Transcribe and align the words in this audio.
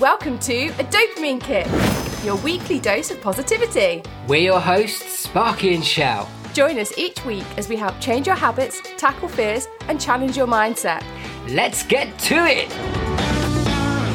Welcome 0.00 0.38
to 0.40 0.68
A 0.68 0.84
Dopamine 0.84 1.40
Kick, 1.40 1.66
your 2.24 2.36
weekly 2.36 2.78
dose 2.78 3.10
of 3.10 3.20
positivity. 3.20 4.00
We're 4.28 4.42
your 4.42 4.60
hosts, 4.60 5.18
Sparky 5.18 5.74
and 5.74 5.84
Shell. 5.84 6.28
Join 6.52 6.78
us 6.78 6.96
each 6.96 7.24
week 7.24 7.44
as 7.56 7.68
we 7.68 7.74
help 7.74 7.98
change 7.98 8.28
your 8.28 8.36
habits, 8.36 8.80
tackle 8.96 9.26
fears, 9.26 9.66
and 9.88 10.00
challenge 10.00 10.36
your 10.36 10.46
mindset. 10.46 11.02
Let's 11.48 11.82
get 11.82 12.16
to 12.20 12.36
it! 12.36 12.68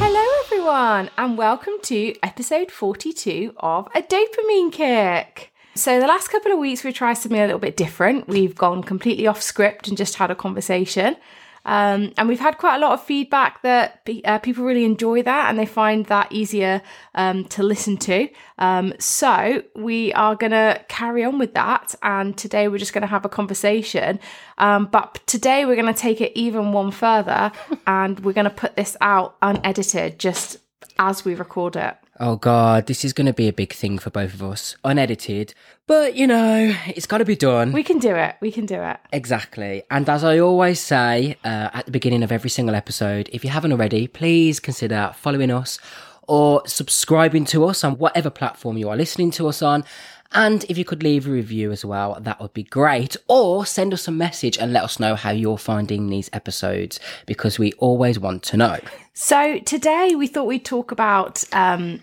Hello, 0.00 0.24
everyone, 0.46 1.10
and 1.18 1.36
welcome 1.36 1.74
to 1.82 2.14
episode 2.22 2.70
42 2.70 3.52
of 3.58 3.86
A 3.94 4.00
Dopamine 4.00 4.72
Kick. 4.72 5.52
So, 5.74 6.00
the 6.00 6.06
last 6.06 6.28
couple 6.28 6.50
of 6.50 6.58
weeks, 6.58 6.82
we've 6.82 6.94
tried 6.94 7.14
something 7.14 7.38
a 7.38 7.44
little 7.44 7.58
bit 7.58 7.76
different. 7.76 8.26
We've 8.26 8.54
gone 8.54 8.82
completely 8.84 9.26
off 9.26 9.42
script 9.42 9.88
and 9.88 9.98
just 9.98 10.14
had 10.14 10.30
a 10.30 10.34
conversation. 10.34 11.16
Um, 11.64 12.12
and 12.16 12.28
we've 12.28 12.40
had 12.40 12.58
quite 12.58 12.76
a 12.76 12.78
lot 12.78 12.92
of 12.92 13.02
feedback 13.02 13.62
that 13.62 14.06
uh, 14.24 14.38
people 14.38 14.64
really 14.64 14.84
enjoy 14.84 15.22
that 15.22 15.48
and 15.48 15.58
they 15.58 15.66
find 15.66 16.06
that 16.06 16.30
easier 16.30 16.82
um, 17.14 17.44
to 17.46 17.62
listen 17.62 17.96
to. 17.98 18.28
Um, 18.58 18.92
so 18.98 19.62
we 19.74 20.12
are 20.12 20.34
going 20.34 20.52
to 20.52 20.84
carry 20.88 21.24
on 21.24 21.38
with 21.38 21.54
that. 21.54 21.94
And 22.02 22.36
today 22.36 22.68
we're 22.68 22.78
just 22.78 22.92
going 22.92 23.02
to 23.02 23.08
have 23.08 23.24
a 23.24 23.30
conversation. 23.30 24.20
Um, 24.58 24.86
but 24.86 25.20
today 25.26 25.64
we're 25.64 25.76
going 25.76 25.92
to 25.92 25.98
take 25.98 26.20
it 26.20 26.32
even 26.34 26.72
one 26.72 26.90
further 26.90 27.52
and 27.86 28.20
we're 28.20 28.32
going 28.32 28.44
to 28.44 28.50
put 28.50 28.76
this 28.76 28.96
out 29.00 29.36
unedited 29.42 30.18
just 30.18 30.58
as 30.98 31.24
we 31.24 31.34
record 31.34 31.76
it. 31.76 31.96
Oh 32.20 32.36
God, 32.36 32.86
this 32.86 33.04
is 33.04 33.12
going 33.12 33.26
to 33.26 33.32
be 33.32 33.48
a 33.48 33.52
big 33.52 33.72
thing 33.72 33.98
for 33.98 34.10
both 34.10 34.34
of 34.34 34.42
us. 34.42 34.76
Unedited, 34.84 35.52
but 35.88 36.14
you 36.14 36.26
know, 36.26 36.74
it's 36.86 37.06
got 37.06 37.18
to 37.18 37.24
be 37.24 37.34
done. 37.34 37.72
We 37.72 37.82
can 37.82 37.98
do 37.98 38.14
it. 38.14 38.36
We 38.40 38.52
can 38.52 38.66
do 38.66 38.80
it. 38.80 38.98
Exactly. 39.12 39.82
And 39.90 40.08
as 40.08 40.22
I 40.22 40.38
always 40.38 40.78
say 40.78 41.36
uh, 41.44 41.70
at 41.74 41.86
the 41.86 41.90
beginning 41.90 42.22
of 42.22 42.30
every 42.30 42.50
single 42.50 42.76
episode, 42.76 43.28
if 43.32 43.42
you 43.42 43.50
haven't 43.50 43.72
already, 43.72 44.06
please 44.06 44.60
consider 44.60 45.12
following 45.16 45.50
us 45.50 45.78
or 46.26 46.62
subscribing 46.66 47.44
to 47.44 47.64
us 47.64 47.84
on 47.84 47.98
whatever 47.98 48.30
platform 48.30 48.78
you 48.78 48.88
are 48.88 48.96
listening 48.96 49.30
to 49.32 49.48
us 49.48 49.60
on. 49.60 49.84
And 50.32 50.64
if 50.68 50.76
you 50.76 50.84
could 50.84 51.02
leave 51.02 51.28
a 51.28 51.30
review 51.30 51.70
as 51.70 51.84
well, 51.84 52.18
that 52.20 52.40
would 52.40 52.54
be 52.54 52.64
great. 52.64 53.16
Or 53.28 53.64
send 53.64 53.92
us 53.92 54.08
a 54.08 54.12
message 54.12 54.58
and 54.58 54.72
let 54.72 54.82
us 54.82 54.98
know 54.98 55.14
how 55.14 55.30
you're 55.30 55.58
finding 55.58 56.08
these 56.08 56.28
episodes 56.32 56.98
because 57.26 57.58
we 57.58 57.72
always 57.74 58.18
want 58.18 58.42
to 58.44 58.56
know. 58.56 58.78
So 59.12 59.60
today 59.60 60.14
we 60.16 60.26
thought 60.26 60.46
we'd 60.46 60.64
talk 60.64 60.90
about 60.90 61.44
um, 61.52 62.00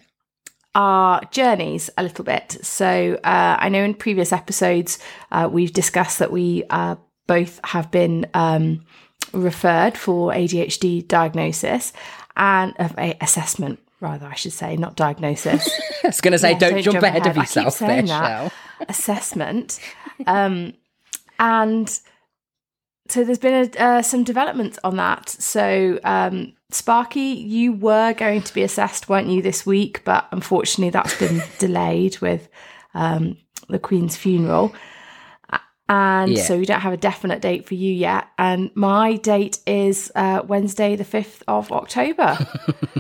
our 0.76 1.22
journeys 1.32 1.90
a 1.98 2.04
little 2.04 2.24
bit. 2.24 2.58
So 2.62 3.20
uh, 3.24 3.58
I 3.60 3.70
know 3.70 3.84
in 3.84 3.94
previous 3.94 4.32
episodes 4.32 4.98
uh, 5.32 5.50
we've 5.52 5.74
discussed 5.74 6.20
that 6.20 6.32
we 6.32 6.64
uh, 6.70 6.96
both 7.28 7.60
have 7.66 7.92
been 7.92 8.28
um, 8.34 8.86
referred 9.34 9.98
for 9.98 10.32
ADHD 10.32 11.08
diagnosis 11.08 11.92
and 12.38 12.74
of 12.80 12.98
a 12.98 13.18
assessment 13.22 13.80
rather, 14.02 14.26
I 14.26 14.36
should 14.36 14.54
say, 14.54 14.76
not 14.76 14.96
diagnosis. 14.96 15.70
I 16.04 16.08
was 16.08 16.22
going 16.22 16.34
to 16.34 16.40
say, 16.40 16.52
yeah, 16.52 16.58
don't, 16.58 16.72
don't, 16.72 16.82
jump, 16.82 16.94
jump 16.96 17.06
ahead, 17.06 17.22
ahead, 17.22 17.32
of 17.32 17.38
yourself 17.38 17.80
there, 17.80 18.06
Shell. 18.06 18.52
Assessment. 18.90 19.80
Um, 20.26 20.74
and 21.40 22.00
so 23.08 23.24
there's 23.24 23.40
been 23.40 23.72
a, 23.76 23.84
uh, 23.84 24.02
some 24.02 24.24
developments 24.24 24.80
on 24.84 24.96
that. 24.98 25.30
So, 25.30 26.00
um, 26.04 26.54
Sparky, 26.72 27.20
you 27.20 27.74
were 27.74 28.14
going 28.14 28.42
to 28.42 28.54
be 28.54 28.64
assessed, 28.64 29.10
weren't 29.10 29.28
you, 29.28 29.42
this 29.42 29.66
week? 29.66 30.04
But 30.04 30.28
unfortunately, 30.32 30.92
that's 30.92 31.18
been 31.20 31.42
delayed 31.60 32.20
with 32.20 32.48
um, 32.94 33.38
the 33.70 33.80
Queen's 33.80 34.16
funeral. 34.16 34.74
And 35.92 36.38
yeah. 36.38 36.44
so 36.44 36.58
we 36.58 36.66
don't 36.66 36.80
have 36.80 36.94
a 36.94 36.98
definite 36.98 37.42
date 37.42 37.66
for 37.66 37.74
you 37.74 37.92
yet. 37.92 38.26
And 38.38 38.72
my 38.76 39.18
date 39.18 39.60
is 39.68 40.10
uh, 40.16 40.42
Wednesday, 40.48 40.96
the 40.96 41.04
5th 41.04 41.44
of 41.50 41.70
October. 41.70 42.38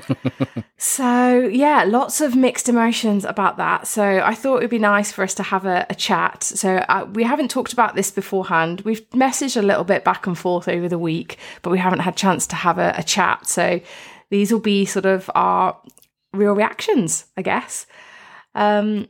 so, 0.77 1.39
yeah, 1.39 1.85
lots 1.85 2.19
of 2.19 2.35
mixed 2.35 2.67
emotions 2.67 3.23
about 3.23 3.55
that. 3.55 3.87
So, 3.87 4.03
I 4.03 4.35
thought 4.35 4.57
it 4.57 4.63
would 4.63 4.69
be 4.69 4.77
nice 4.77 5.09
for 5.09 5.23
us 5.23 5.33
to 5.35 5.43
have 5.43 5.65
a, 5.65 5.85
a 5.89 5.95
chat. 5.95 6.43
So, 6.43 6.83
uh, 6.89 7.07
we 7.13 7.23
haven't 7.23 7.49
talked 7.49 7.71
about 7.71 7.95
this 7.95 8.11
beforehand. 8.11 8.81
We've 8.81 9.09
messaged 9.11 9.55
a 9.55 9.61
little 9.61 9.85
bit 9.85 10.03
back 10.03 10.27
and 10.27 10.37
forth 10.37 10.67
over 10.67 10.89
the 10.89 10.99
week, 10.99 11.37
but 11.61 11.69
we 11.69 11.79
haven't 11.79 11.99
had 11.99 12.17
chance 12.17 12.45
to 12.47 12.57
have 12.57 12.77
a, 12.77 12.93
a 12.97 13.03
chat. 13.03 13.47
So, 13.47 13.79
these 14.31 14.51
will 14.51 14.59
be 14.59 14.83
sort 14.83 15.05
of 15.05 15.31
our 15.33 15.79
real 16.33 16.51
reactions, 16.51 17.23
I 17.37 17.41
guess. 17.41 17.85
Um, 18.53 19.07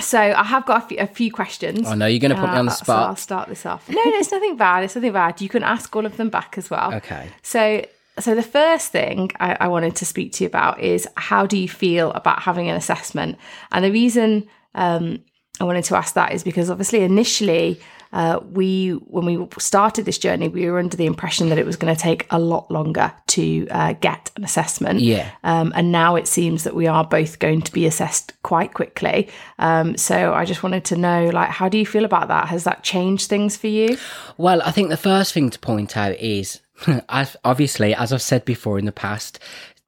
so 0.00 0.18
I 0.18 0.42
have 0.42 0.66
got 0.66 0.84
a 0.84 0.86
few, 0.86 0.98
a 0.98 1.06
few 1.06 1.32
questions. 1.32 1.86
I 1.86 1.94
know 1.94 2.06
you're 2.06 2.20
going 2.20 2.34
to 2.34 2.40
put 2.40 2.50
uh, 2.50 2.52
me 2.52 2.58
on 2.58 2.66
the 2.66 2.70
spot. 2.70 2.86
So 2.86 3.08
I'll 3.08 3.16
start 3.16 3.48
this 3.48 3.64
off. 3.64 3.88
No, 3.88 3.94
no, 3.94 4.12
it's 4.16 4.30
nothing 4.30 4.56
bad. 4.56 4.84
It's 4.84 4.94
nothing 4.94 5.12
bad. 5.12 5.40
You 5.40 5.48
can 5.48 5.62
ask 5.62 5.94
all 5.96 6.04
of 6.04 6.16
them 6.16 6.28
back 6.28 6.58
as 6.58 6.68
well. 6.70 6.94
Okay. 6.94 7.30
So, 7.42 7.84
so 8.18 8.34
the 8.34 8.42
first 8.42 8.92
thing 8.92 9.30
I, 9.40 9.56
I 9.60 9.68
wanted 9.68 9.96
to 9.96 10.06
speak 10.06 10.32
to 10.34 10.44
you 10.44 10.48
about 10.48 10.80
is 10.80 11.08
how 11.16 11.46
do 11.46 11.56
you 11.56 11.68
feel 11.68 12.12
about 12.12 12.42
having 12.42 12.68
an 12.68 12.76
assessment? 12.76 13.38
And 13.72 13.84
the 13.84 13.90
reason 13.90 14.46
um, 14.74 15.20
I 15.60 15.64
wanted 15.64 15.84
to 15.84 15.96
ask 15.96 16.14
that 16.14 16.32
is 16.32 16.44
because 16.44 16.68
obviously 16.68 17.02
initially 17.02 17.80
uh, 18.12 18.40
we 18.52 18.90
when 18.90 19.24
we 19.24 19.46
started 19.58 20.04
this 20.04 20.18
journey, 20.18 20.48
we 20.48 20.70
were 20.70 20.78
under 20.78 20.96
the 20.96 21.06
impression 21.06 21.48
that 21.48 21.58
it 21.58 21.66
was 21.66 21.76
going 21.76 21.94
to 21.94 22.00
take 22.00 22.26
a 22.30 22.38
lot 22.38 22.70
longer 22.70 23.12
to 23.28 23.66
uh, 23.70 23.92
get 23.94 24.30
an 24.36 24.44
assessment. 24.44 25.00
Yeah. 25.00 25.30
Um, 25.44 25.72
and 25.74 25.92
now 25.92 26.16
it 26.16 26.26
seems 26.26 26.64
that 26.64 26.74
we 26.74 26.86
are 26.86 27.04
both 27.04 27.38
going 27.38 27.62
to 27.62 27.72
be 27.72 27.86
assessed 27.86 28.32
quite 28.42 28.74
quickly. 28.74 29.28
Um, 29.58 29.96
so 29.96 30.34
I 30.34 30.44
just 30.44 30.62
wanted 30.62 30.84
to 30.86 30.96
know, 30.96 31.30
like, 31.30 31.50
how 31.50 31.68
do 31.68 31.78
you 31.78 31.86
feel 31.86 32.04
about 32.04 32.28
that? 32.28 32.48
Has 32.48 32.64
that 32.64 32.82
changed 32.82 33.28
things 33.28 33.56
for 33.56 33.68
you? 33.68 33.96
Well, 34.36 34.62
I 34.62 34.70
think 34.70 34.90
the 34.90 34.96
first 34.96 35.32
thing 35.32 35.50
to 35.50 35.58
point 35.58 35.96
out 35.96 36.16
is 36.16 36.60
obviously, 37.44 37.94
as 37.94 38.12
I've 38.12 38.22
said 38.22 38.44
before 38.44 38.78
in 38.78 38.84
the 38.84 38.92
past, 38.92 39.38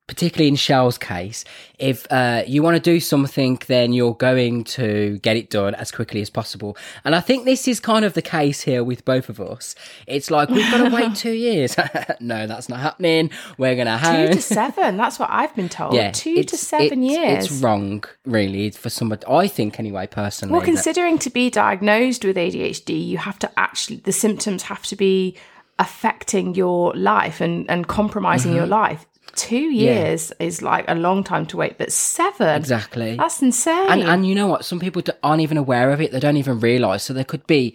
particularly 0.08 0.48
in 0.48 0.56
Shell's 0.56 0.98
case, 0.98 1.44
if 1.78 2.10
uh, 2.10 2.42
you 2.46 2.62
want 2.62 2.74
to 2.74 2.80
do 2.80 2.98
something, 2.98 3.60
then 3.68 3.92
you're 3.92 4.14
going 4.14 4.64
to 4.64 5.18
get 5.18 5.36
it 5.36 5.50
done 5.50 5.74
as 5.76 5.92
quickly 5.92 6.22
as 6.22 6.30
possible. 6.30 6.76
And 7.04 7.14
I 7.14 7.20
think 7.20 7.44
this 7.44 7.68
is 7.68 7.78
kind 7.78 8.04
of 8.04 8.14
the 8.14 8.22
case 8.22 8.62
here 8.62 8.82
with 8.82 9.04
both 9.04 9.28
of 9.28 9.38
us. 9.38 9.74
It's 10.06 10.30
like 10.30 10.48
we've 10.48 10.68
got 10.70 10.88
to 10.88 10.94
wait 10.94 11.14
two 11.14 11.32
years. 11.32 11.76
no, 12.20 12.46
that's 12.46 12.68
not 12.68 12.80
happening. 12.80 13.30
We're 13.58 13.74
going 13.74 13.86
to 13.86 13.98
have 13.98 14.30
two 14.30 14.34
to 14.34 14.42
seven. 14.42 14.96
That's 14.96 15.18
what 15.18 15.28
I've 15.30 15.54
been 15.54 15.68
told. 15.68 15.92
Yeah, 15.94 16.10
two 16.10 16.42
to 16.42 16.56
seven 16.56 17.04
it's, 17.04 17.12
years. 17.12 17.44
It's 17.44 17.62
wrong, 17.62 18.02
really, 18.24 18.70
for 18.70 18.88
somebody. 18.88 19.26
I 19.28 19.46
think 19.46 19.78
anyway, 19.78 20.06
personally. 20.06 20.54
Well, 20.54 20.62
considering 20.62 21.16
that... 21.16 21.22
to 21.22 21.30
be 21.30 21.50
diagnosed 21.50 22.24
with 22.24 22.36
ADHD, 22.36 23.06
you 23.06 23.18
have 23.18 23.38
to 23.40 23.50
actually 23.58 23.98
the 23.98 24.12
symptoms 24.12 24.62
have 24.64 24.84
to 24.86 24.96
be 24.96 25.36
affecting 25.78 26.54
your 26.54 26.92
life 26.94 27.40
and, 27.42 27.70
and 27.70 27.86
compromising 27.86 28.50
mm-hmm. 28.50 28.58
your 28.58 28.66
life 28.66 29.06
two 29.38 29.70
years 29.70 30.32
yeah. 30.40 30.46
is 30.46 30.62
like 30.62 30.84
a 30.88 30.94
long 30.94 31.22
time 31.22 31.46
to 31.46 31.56
wait, 31.56 31.78
but 31.78 31.92
seven 31.92 32.56
exactly 32.56 33.16
that's 33.16 33.40
insane. 33.40 33.88
And 33.88 34.02
and 34.02 34.26
you 34.26 34.34
know 34.34 34.48
what? 34.48 34.64
Some 34.64 34.80
people 34.80 35.02
aren't 35.22 35.40
even 35.42 35.56
aware 35.56 35.92
of 35.92 36.00
it; 36.00 36.12
they 36.12 36.20
don't 36.20 36.36
even 36.36 36.58
realize. 36.60 37.04
So 37.04 37.14
there 37.14 37.24
could 37.24 37.46
be 37.46 37.74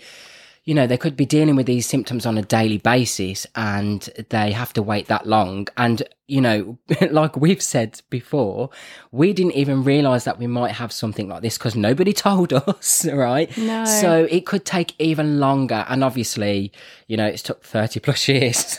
you 0.65 0.73
know, 0.73 0.87
they 0.87 0.97
could 0.97 1.17
be 1.17 1.25
dealing 1.25 1.57
with 1.57 1.65
these 1.65 1.85
symptoms 1.85 2.25
on 2.25 2.37
a 2.37 2.41
daily 2.41 2.77
basis 2.77 3.45
and 3.53 4.09
they 4.29 4.51
have 4.51 4.71
to 4.73 4.81
wait 4.81 5.07
that 5.07 5.27
long. 5.27 5.67
And, 5.75 6.03
you 6.27 6.39
know, 6.39 6.77
like 7.11 7.35
we've 7.35 7.61
said 7.61 8.01
before, 8.09 8.69
we 9.11 9.33
didn't 9.33 9.53
even 9.53 9.83
realize 9.83 10.23
that 10.23 10.39
we 10.39 10.47
might 10.47 10.71
have 10.71 10.93
something 10.93 11.27
like 11.27 11.41
this 11.41 11.57
because 11.57 11.75
nobody 11.75 12.13
told 12.13 12.53
us, 12.53 13.05
right? 13.05 13.55
No. 13.57 13.83
So 13.83 14.25
it 14.29 14.45
could 14.45 14.63
take 14.63 14.95
even 14.99 15.39
longer. 15.39 15.85
And 15.89 16.01
obviously, 16.01 16.71
you 17.07 17.17
know, 17.17 17.25
it's 17.25 17.43
took 17.43 17.63
30 17.63 17.99
plus 17.99 18.27
years 18.29 18.77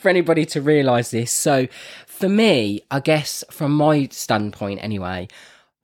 for 0.00 0.08
anybody 0.10 0.44
to 0.46 0.60
realize 0.60 1.10
this. 1.12 1.32
So 1.32 1.66
for 2.06 2.28
me, 2.28 2.82
I 2.90 3.00
guess 3.00 3.42
from 3.50 3.72
my 3.72 4.08
standpoint 4.10 4.80
anyway, 4.82 5.28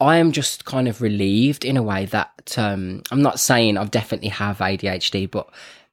I 0.00 0.16
am 0.16 0.32
just 0.32 0.64
kind 0.64 0.88
of 0.88 1.02
relieved 1.02 1.64
in 1.64 1.76
a 1.76 1.82
way 1.82 2.06
that 2.06 2.56
um, 2.56 3.02
I'm 3.10 3.22
not 3.22 3.38
saying 3.38 3.76
I 3.76 3.84
definitely 3.84 4.30
have 4.30 4.58
ADHD, 4.58 5.30
but 5.30 5.48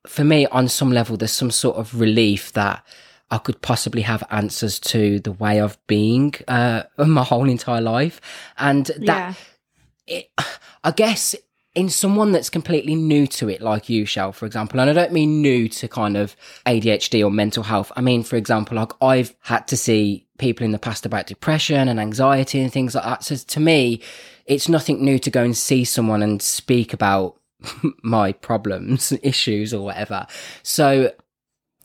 for 0.07 0.23
me, 0.23 0.47
on 0.47 0.69
some 0.69 0.91
level, 0.91 1.18
there's 1.18 1.31
some 1.31 1.51
sort 1.51 1.78
of 1.78 2.00
relief 2.00 2.53
that 2.53 2.85
I 3.29 3.38
could 3.38 3.62
possibly 3.62 4.03
have 4.03 4.23
answers 4.31 4.79
to 4.79 5.19
the 5.19 5.34
way 5.34 5.59
of 5.59 5.78
being 5.88 6.33
uh, 6.48 6.83
my 6.98 7.24
whole 7.24 7.50
entire 7.50 7.81
life, 7.81 8.21
and 8.57 8.86
that 8.86 9.36
yeah. 10.07 10.19
it, 10.19 10.31
I 10.83 10.92
guess 10.92 11.36
in 11.75 11.89
someone 11.89 12.31
that's 12.31 12.50
completely 12.50 12.95
new 12.95 13.27
to 13.27 13.50
it, 13.50 13.62
like 13.62 13.89
you, 13.89 14.06
Shell, 14.06 14.31
for 14.31 14.45
example, 14.45 14.80
and 14.80 14.89
I 14.89 14.94
don't 14.94 15.12
mean 15.12 15.42
new 15.42 15.68
to 15.69 15.88
kind 15.88 16.18
of 16.18 16.36
ADHD 16.65 17.24
or 17.24 17.30
mental 17.30 17.63
health. 17.63 17.92
I 17.95 18.01
mean, 18.01 18.24
for 18.24 18.36
example, 18.36 18.77
like 18.77 18.94
I've 19.01 19.36
had 19.42 19.68
to 19.68 19.77
see 19.77 20.26
people 20.38 20.66
in 20.66 20.72
the 20.72 20.80
past 20.80 21.06
about 21.06 21.28
depression 21.28 21.88
and 21.88 22.00
anxiety 22.00 22.60
and 22.60 22.72
things 22.72 22.95
like 22.95 23.04
that. 23.04 23.24
So 23.24 23.36
to 23.36 23.60
me, 23.60 24.01
it's 24.45 24.69
nothing 24.69 25.04
new 25.04 25.19
to 25.19 25.30
go 25.30 25.44
and 25.44 25.56
see 25.56 25.84
someone 25.84 26.24
and 26.24 26.42
speak 26.42 26.94
about 26.94 27.39
my 28.04 28.31
problems, 28.31 29.12
issues 29.24 29.74
or 29.74 29.84
whatever. 29.84 30.25
So 30.63 31.13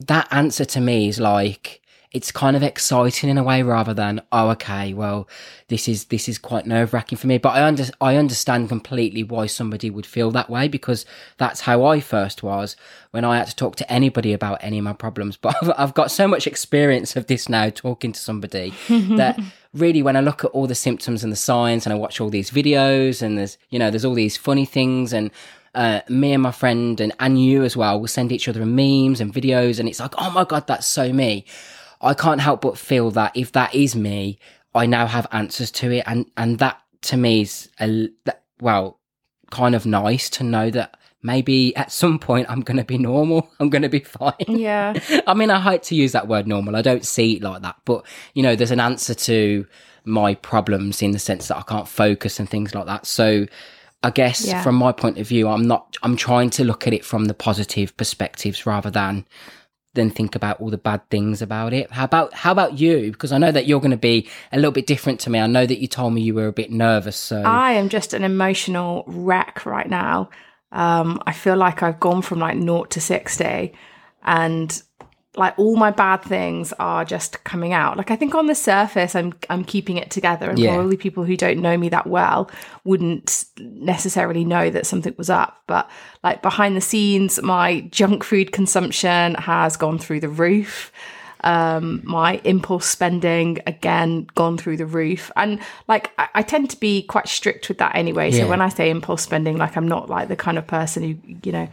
that 0.01 0.29
answer 0.31 0.65
to 0.65 0.81
me 0.81 1.09
is 1.09 1.21
like, 1.21 1.82
it's 2.13 2.31
kind 2.31 2.57
of 2.57 2.63
exciting 2.63 3.31
in 3.31 3.39
a 3.39 3.43
way 3.43 3.63
rather 3.63 3.95
than 3.95 4.23
oh 4.33 4.51
okay 4.51 4.93
well 4.93 5.29
this 5.69 5.89
is 5.89 6.07
this 6.07 6.29
is 6.29 6.39
quite 6.39 6.67
nerve 6.67 6.93
wracking 6.93 7.19
for 7.19 7.27
me 7.27 7.39
but 7.39 7.51
I 7.51 7.65
under, 7.65 7.85
I 8.01 8.17
understand 8.17 8.69
completely 8.69 9.23
why 9.23 9.47
somebody 9.47 9.91
would 9.91 10.07
feel 10.07 10.31
that 10.33 10.51
way 10.51 10.69
because 10.69 11.07
that's 11.39 11.63
how 11.63 11.85
I 11.85 12.01
first 12.01 12.43
was 12.43 12.77
when 13.11 13.25
I 13.25 13.39
had 13.39 13.49
to 13.49 13.57
talk 13.57 13.77
to 13.77 13.93
anybody 13.93 14.33
about 14.33 14.59
any 14.63 14.79
of 14.79 14.85
my 14.85 14.93
problems 14.93 15.37
but 15.41 15.57
I've, 15.63 15.73
I've 15.77 15.95
got 15.95 16.11
so 16.11 16.29
much 16.29 16.47
experience 16.47 17.17
of 17.17 17.27
this 17.27 17.49
now 17.49 17.71
talking 17.71 18.13
to 18.13 18.21
somebody 18.21 18.75
that 18.89 19.39
really, 19.75 20.03
when 20.03 20.17
I 20.17 20.21
look 20.21 20.45
at 20.45 20.51
all 20.51 20.67
the 20.67 20.75
symptoms 20.75 21.25
and 21.25 21.33
the 21.33 21.37
signs 21.37 21.87
and 21.87 21.93
I 21.93 21.97
watch 21.97 22.21
all 22.21 22.31
these 22.31 22.51
videos 22.51 23.23
and 23.23 23.39
there's, 23.39 23.59
you 23.71 23.79
know, 23.79 23.91
there's 23.91 24.05
all 24.05 24.15
these 24.15 24.37
funny 24.37 24.65
things 24.65 25.13
and, 25.13 25.31
uh, 25.75 26.01
me 26.09 26.35
and 26.35 26.43
my 26.43 26.53
friend 26.53 27.01
and, 27.01 27.15
and 27.19 27.43
you 27.43 27.65
as 27.65 27.77
well 27.77 27.99
will 27.99 28.09
send 28.09 28.31
each 28.31 28.47
other 28.47 28.65
memes 28.67 29.21
and 29.21 29.33
videos 29.33 29.81
and 29.81 29.89
it's 29.89 30.01
like, 30.01 30.13
oh 30.19 30.31
my 30.31 30.45
God, 30.45 30.67
that's 30.67 30.87
so 30.87 31.13
me. 31.13 31.47
I 32.03 32.15
can't 32.15 32.41
help 32.41 32.63
but 32.63 32.79
feel 32.79 33.11
that 33.13 33.37
if 33.37 33.53
that 33.53 33.75
is 33.75 33.95
me, 33.95 34.39
I 34.75 34.87
now 34.87 35.07
have 35.07 35.27
answers 35.33 35.71
to 35.73 35.91
it. 35.93 36.05
And, 36.07 36.31
and 36.37 36.59
that 36.59 36.81
to 37.03 37.17
me 37.17 37.43
is, 37.43 37.69
a, 37.81 38.09
that, 38.25 38.43
well, 38.61 38.99
kind 39.51 39.75
of 39.75 39.87
nice 39.87 40.31
to 40.31 40.45
know 40.45 40.71
that 40.71 40.97
maybe 41.23 41.75
at 41.77 41.93
some 41.93 42.19
point 42.19 42.49
I'm 42.51 42.63
going 42.63 42.79
to 42.79 42.85
be 42.85 42.99
normal. 42.99 43.49
I'm 43.61 43.71
going 43.71 43.83
to 43.83 43.89
be 43.89 44.01
fine. 44.01 44.35
Yeah. 44.49 44.99
I 45.27 45.35
mean, 45.35 45.51
I 45.51 45.61
hate 45.61 45.83
to 45.85 45.95
use 45.95 46.13
that 46.13 46.27
word 46.29 46.47
normal. 46.47 46.75
I 46.77 46.83
don't 46.83 47.05
see 47.05 47.35
it 47.37 47.43
like 47.43 47.63
that, 47.63 47.77
but 47.85 48.05
you 48.35 48.43
know, 48.43 48.57
there's 48.57 48.71
an 48.71 48.81
answer 48.81 49.15
to 49.15 49.67
my 50.05 50.35
problems 50.35 51.01
in 51.03 51.13
the 51.13 51.19
sense 51.19 51.47
that 51.49 51.57
I 51.59 51.63
can't 51.63 51.87
focus 51.87 52.41
and 52.41 52.49
things 52.51 52.75
like 52.75 52.87
that. 52.87 53.07
So 53.07 53.47
I 54.03 54.11
guess 54.11 54.45
Yeah. 54.45 54.63
from 54.63 54.75
my 54.75 54.91
point 54.91 55.19
of 55.19 55.29
view, 55.29 55.47
I'm 55.49 55.67
not, 55.67 55.97
I'm 56.03 56.17
trying 56.17 56.51
to 56.51 56.65
look 56.65 56.89
at 56.89 56.93
it 56.93 57.05
from 57.05 57.27
the 57.27 57.35
positive 57.35 57.97
perspectives 57.97 58.67
rather 58.67 58.91
than, 58.91 59.25
than 59.95 60.11
think 60.11 60.35
about 60.35 60.61
all 60.61 60.71
the 60.71 60.79
bad 60.79 61.09
things 61.11 61.43
about 61.43 61.73
it. 61.73 61.91
How 61.91 62.05
about, 62.05 62.33
how 62.33 62.53
about 62.53 62.79
you? 62.79 63.13
Because 63.13 63.33
I 63.33 63.39
know 63.39 63.53
that 63.53 63.67
you're 63.67 63.81
going 63.81 63.91
to 63.91 63.97
be 63.97 64.29
a 64.51 64.57
little 64.57 64.73
bit 64.73 64.87
different 64.87 65.21
to 65.21 65.31
me. 65.31 65.39
I 65.39 65.47
know 65.47 65.67
that 65.67 65.81
you 65.81 65.87
told 65.87 66.15
me 66.15 66.23
you 66.23 66.35
were 66.35 66.47
a 66.47 66.53
bit 66.53 66.71
nervous. 66.71 67.17
So 67.17 67.43
I 67.43 67.73
am 67.73 67.89
just 67.89 68.15
an 68.15 68.25
emotional 68.25 69.05
wreck 69.07 69.67
right 69.67 69.89
now. 69.89 70.31
Um, 70.71 71.23
I 71.27 71.33
feel 71.33 71.57
like 71.57 71.83
I've 71.83 72.01
gone 72.01 72.23
from 72.23 72.39
like 72.39 72.57
naught 72.57 72.91
to 72.93 73.01
60 73.01 73.75
and 74.25 74.83
like 75.35 75.59
all 75.59 75.77
my 75.77 75.91
bad 75.91 76.19
things 76.23 76.75
are 76.79 77.05
just 77.07 77.43
coming 77.45 77.73
out. 77.73 77.97
Like 77.97 78.11
I 78.11 78.17
think 78.17 78.35
on 78.35 78.47
the 78.47 78.55
surface 78.55 79.15
I'm 79.15 79.33
I'm 79.49 79.65
keeping 79.65 79.97
it 79.97 80.11
together 80.11 80.51
and 80.51 80.59
Yeah. 80.59 80.75
probably 80.75 80.97
people 80.99 81.25
who 81.25 81.37
don't 81.39 81.61
know 81.61 81.77
me 81.79 81.89
that 81.89 82.07
well 82.07 82.51
wouldn't 82.85 83.47
necessarily 83.59 84.45
know 84.45 84.69
that 84.69 84.87
something 84.87 85.15
was 85.17 85.31
up. 85.31 85.63
But 85.67 85.89
like 86.23 86.43
behind 86.43 86.77
the 86.77 86.83
scenes, 86.83 87.41
my 87.43 87.81
junk 87.91 88.25
food 88.25 88.53
consumption 88.53 89.35
has 89.37 89.77
gone 89.77 89.99
through 89.99 90.21
the 90.21 90.29
roof 90.29 90.93
um 91.45 92.03
my 92.05 92.41
impulse 92.45 92.87
spending 92.87 93.59
again 93.67 94.29
gone 94.37 94.57
through 94.57 94.77
the 94.77 94.87
roof 94.87 95.29
and 95.35 95.59
like 95.89 96.13
I, 96.17 96.29
I 96.37 96.43
tend 96.43 96.71
to 96.71 96.77
be 96.79 97.03
quite 97.03 97.27
strict 97.27 97.69
with 97.69 97.79
that 97.79 97.97
anyway 97.97 98.31
so 98.31 98.47
when 98.47 98.61
i 98.61 98.69
say 98.69 98.91
impulse 98.91 99.23
spending 99.23 99.57
like 99.57 99.77
i'm 99.77 99.89
not 99.89 100.09
like 100.09 100.29
the 100.29 100.37
kind 100.37 100.57
of 100.57 100.69
person 100.69 101.03
who 101.03 101.35
you 101.43 101.51
know 101.51 101.69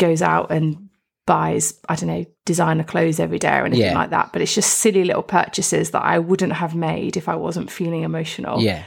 goes 0.00 0.20
out 0.20 0.50
and 0.50 0.87
buys 1.32 1.64
i 1.88 1.94
don't 1.94 2.08
know 2.08 2.24
designer 2.46 2.84
clothes 2.92 3.20
every 3.20 3.38
day 3.38 3.56
or 3.58 3.64
anything 3.66 3.86
Yeah. 3.92 3.98
like 4.02 4.10
that 4.10 4.32
but 4.32 4.40
it's 4.42 4.54
just 4.54 4.78
silly 4.78 5.04
little 5.04 5.22
purchases 5.22 5.90
that 5.92 6.02
i 6.02 6.18
wouldn't 6.18 6.54
have 6.62 6.74
made 6.74 7.16
if 7.16 7.28
i 7.28 7.36
wasn't 7.36 7.70
feeling 7.70 8.02
emotional 8.02 8.60
yeah, 8.60 8.82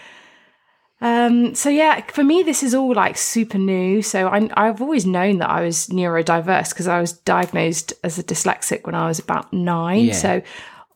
um, 1.04 1.56
so 1.56 1.70
yeah, 1.70 2.02
for 2.12 2.24
me, 2.24 2.44
this 2.44 2.62
is 2.62 2.76
all 2.76 2.94
like 2.94 3.18
super 3.18 3.58
new. 3.58 4.04
So 4.04 4.28
I, 4.28 4.48
I've 4.56 4.82
always 4.84 5.04
known 5.04 5.40
that 5.40 5.50
I 5.50 5.62
was 5.62 5.88
neurodiverse 5.88 6.70
because 6.70 6.88
I 6.88 7.02
was 7.02 7.14
diagnosed 7.14 7.94
as 8.04 8.20
a 8.20 8.24
dyslexic 8.24 8.86
when 8.86 8.94
I 8.94 9.08
was 9.08 9.18
about 9.18 9.52
nine. 9.52 10.06
Yeah. 10.06 10.14
So 10.14 10.42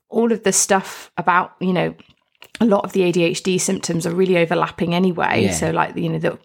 all 0.09 0.31
of 0.31 0.43
the 0.43 0.53
stuff 0.53 1.11
about, 1.17 1.53
you 1.59 1.73
know, 1.73 1.95
a 2.61 2.65
lot 2.65 2.85
of 2.85 2.93
the 2.93 3.01
ADHD 3.01 3.59
symptoms 3.59 4.05
are 4.05 4.13
really 4.13 4.37
overlapping 4.37 4.93
anyway. 4.93 5.45
Yeah. 5.45 5.53
So 5.53 5.71
like, 5.71 5.95
you 5.95 6.09
know, 6.09 6.19
the 6.19 6.37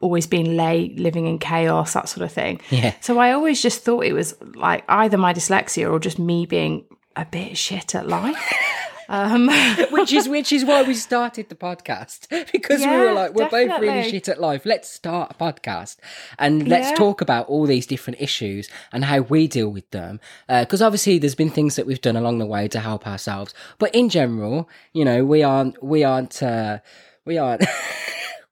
always 0.00 0.26
being 0.26 0.56
late, 0.56 0.98
living 0.98 1.26
in 1.26 1.38
chaos, 1.38 1.92
that 1.92 2.08
sort 2.08 2.24
of 2.24 2.32
thing. 2.32 2.60
yeah. 2.70 2.94
So 3.00 3.18
I 3.18 3.32
always 3.32 3.60
just 3.62 3.82
thought 3.82 4.04
it 4.04 4.12
was 4.14 4.34
like 4.54 4.84
either 4.88 5.16
my 5.18 5.32
dyslexia 5.34 5.90
or 5.90 5.98
just 5.98 6.18
me 6.18 6.46
being 6.46 6.84
a 7.16 7.24
bit 7.24 7.56
shit 7.56 7.94
at 7.94 8.08
life. 8.08 8.36
um, 9.10 9.48
which 9.90 10.12
is 10.12 10.28
which 10.28 10.52
is 10.52 10.64
why 10.64 10.82
we 10.84 10.94
started 10.94 11.48
the 11.48 11.54
podcast 11.56 12.28
because 12.52 12.80
we 12.80 12.86
were 12.86 13.12
like 13.12 13.34
we're 13.34 13.48
both 13.48 13.80
really 13.80 14.08
shit 14.08 14.28
at 14.28 14.40
life 14.40 14.64
let's 14.64 14.88
start 14.88 15.32
a 15.32 15.34
podcast 15.34 15.96
and 16.38 16.68
let's 16.68 16.90
Yeah. 16.90 16.94
talk 16.94 17.20
about 17.20 17.48
all 17.48 17.66
these 17.66 17.86
different 17.88 18.20
issues 18.20 18.68
and 18.92 19.04
how 19.04 19.22
we 19.22 19.48
deal 19.48 19.68
with 19.68 19.90
them 19.90 20.20
because 20.48 20.80
obviously 20.80 21.18
there's 21.18 21.34
been 21.34 21.50
things 21.50 21.74
that 21.74 21.86
we've 21.86 22.00
done 22.00 22.14
along 22.16 22.38
the 22.38 22.46
way 22.46 22.68
to 22.68 22.78
help 22.78 23.04
ourselves 23.04 23.52
but 23.78 23.92
in 23.92 24.10
general 24.10 24.68
you 24.92 25.04
know 25.04 25.24
we 25.24 25.42
aren't 25.42 25.82
we 25.82 26.04
aren't 26.04 26.40
uh, 26.40 26.78
we 27.24 27.36
aren't 27.36 27.64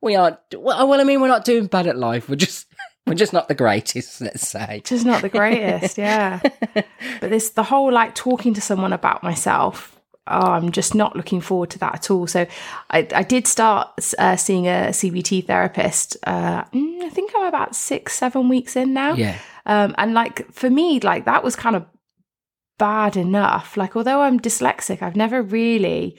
we 0.00 0.15
aren't 0.15 0.39
well 0.55 0.89
well, 0.89 1.00
i 1.00 1.05
mean 1.05 1.21
we're 1.21 1.29
not 1.29 1.45
doing 1.45 1.67
bad 1.67 1.87
at 1.87 1.97
life. 1.97 2.29
We're 2.29 2.37
just 2.37 2.67
we're 3.06 3.15
just 3.15 3.33
not 3.33 3.49
the 3.49 3.55
greatest 3.55 4.21
let's 4.21 4.49
say. 4.49 4.83
Just 4.85 5.05
not 5.05 5.23
the 5.23 5.29
greatest 5.29 5.99
yeah. 5.99 6.41
But 7.21 7.31
this 7.31 7.50
the 7.50 7.62
whole 7.62 7.93
like 7.93 8.15
talking 8.15 8.55
to 8.55 8.61
someone 8.61 8.93
about 8.93 9.23
myself 9.23 9.95
oh 10.31 10.50
i'm 10.50 10.71
just 10.71 10.95
not 10.95 11.17
looking 11.17 11.41
forward 11.41 11.71
to 11.71 11.79
that 11.79 11.95
at 11.95 12.11
all. 12.11 12.27
So 12.27 12.47
i, 12.91 13.06
I 13.15 13.23
did 13.23 13.47
start 13.47 13.89
uh, 14.19 14.37
seeing 14.37 14.67
a 14.69 14.89
cbt 14.91 15.47
therapist 15.47 16.17
uh, 16.25 16.65
mm, 16.65 17.03
i 17.03 17.09
think 17.09 17.33
i'm 17.35 17.47
about 17.47 17.75
six 17.75 18.15
seven 18.15 18.49
weeks 18.49 18.77
in 18.77 18.93
now. 18.93 19.15
Yeah. 19.15 19.39
Um, 19.67 19.95
and 19.99 20.15
like 20.15 20.50
for 20.53 20.71
me 20.71 21.00
like 21.00 21.25
that 21.27 21.45
was 21.45 21.55
kind 21.56 21.77
of 21.77 21.85
bad 22.79 23.17
enough. 23.17 23.77
Like 23.77 23.97
although 23.97 24.21
i'm 24.23 24.39
dyslexic 24.39 25.03
i've 25.03 25.17
never 25.17 25.43
really 25.43 26.19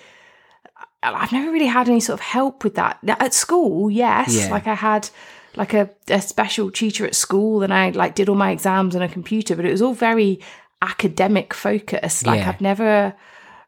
i've 1.04 1.31
never 1.31 1.51
really 1.51 1.66
had 1.68 1.88
any 1.90 2.00
sort 2.00 2.16
of 2.19 2.25
help 2.25 2.63
with 2.63 2.75
that 2.75 2.98
at 3.07 3.34
school 3.34 3.90
yes 3.90 4.36
Yeah. 4.36 4.51
like 4.51 4.68
i 4.68 4.75
had 4.75 5.10
like 5.56 5.74
a, 5.74 5.90
a 6.10 6.22
special 6.22 6.69
tutor 6.72 7.06
at 7.06 7.16
school 7.16 7.63
and 7.63 7.74
i 7.74 7.90
like 7.90 8.16
did 8.16 8.30
all 8.30 8.36
my 8.36 8.51
exams 8.51 8.96
on 8.96 9.01
a 9.01 9.10
computer 9.10 9.56
but 9.56 9.66
it 9.66 9.72
was 9.72 9.81
all 9.81 9.94
very 9.94 10.40
academic 10.81 11.54
focused 11.54 12.25
like 12.25 12.40
Yeah. 12.40 12.50
i've 12.50 12.62
never 12.62 13.13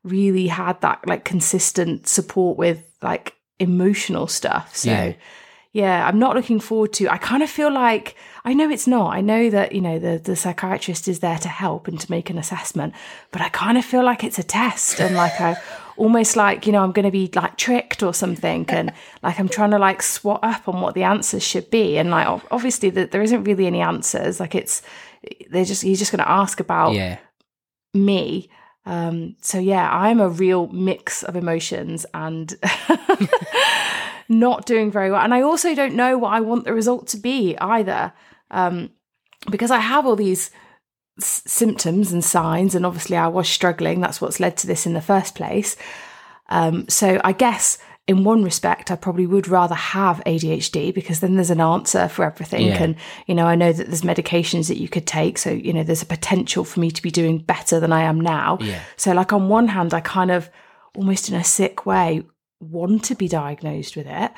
really 0.04 0.48
had 0.48 0.80
that 0.81 1.06
like 1.07 1.25
consistent 1.25 2.07
support 2.07 2.57
with 2.57 2.83
like 3.01 3.36
emotional 3.60 4.27
stuff 4.27 4.75
so 4.75 4.89
Yeah. 4.92 5.13
yeah, 5.74 6.07
I'm 6.07 6.18
not 6.19 6.36
looking 6.36 6.60
forward 6.60 6.92
to. 6.94 7.07
I 7.07 7.18
kind 7.18 7.44
of 7.44 7.50
feel 7.50 7.72
like 7.72 8.16
I 8.44 8.54
know 8.54 8.69
it's 8.69 8.88
not. 8.88 9.13
I 9.16 9.22
know 9.22 9.50
that 9.51 9.72
you 9.72 9.80
know 9.81 10.00
the 10.00 10.18
the 10.18 10.36
psychiatrist 10.36 11.07
is 11.07 11.19
there 11.19 11.38
to 11.38 11.48
help 11.48 11.88
and 11.88 12.00
to 12.00 12.12
make 12.12 12.30
an 12.31 12.38
assessment, 12.39 12.94
but 13.31 13.42
I 13.42 13.50
kind 13.50 13.77
of 13.77 13.86
feel 13.86 14.04
like 14.04 14.24
it's 14.24 14.39
a 14.39 14.44
test 14.44 15.00
and 15.00 15.16
like 15.16 15.39
I 15.39 15.56
almost 16.01 16.36
like 16.36 16.65
you 16.65 16.74
know 16.74 16.83
I'm 16.83 16.92
going 16.92 17.06
to 17.06 17.12
be 17.12 17.30
like 17.36 17.57
tricked 17.57 18.01
or 18.01 18.13
something, 18.13 18.65
and 18.69 18.92
like 19.24 19.39
I'm 19.39 19.48
trying 19.48 19.71
to 19.71 19.80
like 19.80 20.01
swat 20.01 20.39
up 20.44 20.68
on 20.68 20.81
what 20.81 20.95
the 20.95 21.03
answers 21.03 21.44
should 21.44 21.69
be, 21.69 21.98
and 21.98 22.09
like 22.09 22.27
obviously 22.51 22.89
that 22.92 23.12
there 23.12 23.21
isn't 23.21 23.44
really 23.44 23.68
any 23.68 23.81
answers. 23.81 24.39
Like 24.39 24.56
it's 24.56 24.81
they're 25.51 25.65
just 25.65 25.83
he's 25.83 26.00
just 26.00 26.12
going 26.12 26.24
to 26.24 26.30
ask 26.30 26.59
about 26.59 26.94
yeah 26.94 27.19
me. 27.94 28.50
Um, 28.83 29.36
so 29.42 29.59
yeah, 29.59 29.89
I'm 29.92 30.19
a 30.19 30.27
real 30.27 30.68
mix 30.68 31.21
of 31.21 31.36
emotions 31.36 32.06
and 32.15 32.56
not 34.29 34.65
doing 34.65 34.89
very 34.91 35.12
well. 35.12 35.22
And 35.22 35.36
I 35.36 35.41
also 35.41 35.75
don't 35.75 35.93
know 35.93 36.17
what 36.17 36.34
I 36.34 36.39
want 36.41 36.65
the 36.65 36.74
result 36.74 37.08
to 37.10 37.17
be 37.17 37.55
either, 37.60 38.12
um, 38.50 38.89
because 39.51 39.70
I 39.70 39.77
have 39.77 40.08
all 40.08 40.15
these 40.15 40.50
s- 41.20 41.44
symptoms 41.46 42.12
and 42.12 42.24
signs, 42.24 42.75
and 42.75 42.86
obviously 42.86 43.18
I 43.18 43.27
was 43.27 43.48
struggling. 43.50 44.01
That's 44.01 44.22
what's 44.22 44.39
led 44.39 44.58
to 44.58 44.68
this 44.68 44.86
in 44.86 44.94
the 44.94 45.01
first 45.01 45.36
place. 45.36 45.75
Um, 46.50 46.88
so 46.89 47.20
I 47.24 47.32
guess 47.32 47.77
in 48.08 48.24
one 48.24 48.44
respect, 48.44 48.91
I 48.91 48.96
probably 48.96 49.25
would 49.25 49.48
rather 49.48 49.75
have 49.75 50.22
ADHD 50.25 50.94
because 50.94 51.20
then 51.20 51.36
there's 51.36 51.50
an 51.50 51.62
answer 51.62 52.08
for 52.08 52.25
everything. 52.25 52.68
Yeah. 52.68 52.84
And, 52.84 52.96
you 53.27 53.36
know, 53.36 53.46
I 53.46 53.56
know 53.56 53.72
that 53.72 53.88
there's 53.88 54.01
medications 54.01 54.68
that 54.68 54.80
you 54.80 54.89
could 54.89 55.08
take. 55.08 55.38
So, 55.38 55.51
you 55.51 55.72
know, 55.72 55.84
there's 55.84 56.01
a 56.01 56.08
potential 56.08 56.65
for 56.65 56.80
me 56.80 56.91
to 56.91 57.01
be 57.01 57.12
doing 57.12 57.38
better 57.38 57.80
than 57.80 57.94
I 57.94 58.01
am 58.01 58.20
now. 58.20 58.58
Yeah. 58.60 58.82
So, 58.98 59.13
like, 59.13 59.32
on 59.32 59.50
one 59.50 59.68
hand, 59.70 59.94
I 59.94 60.01
kind 60.01 60.32
of 60.32 60.50
almost 60.96 61.30
in 61.30 61.36
a 61.36 61.44
sick 61.44 61.86
way 61.86 62.24
want 62.60 63.06
to 63.06 63.15
be 63.15 63.27
diagnosed 63.27 63.96
with 63.96 64.08
it. 64.08 64.32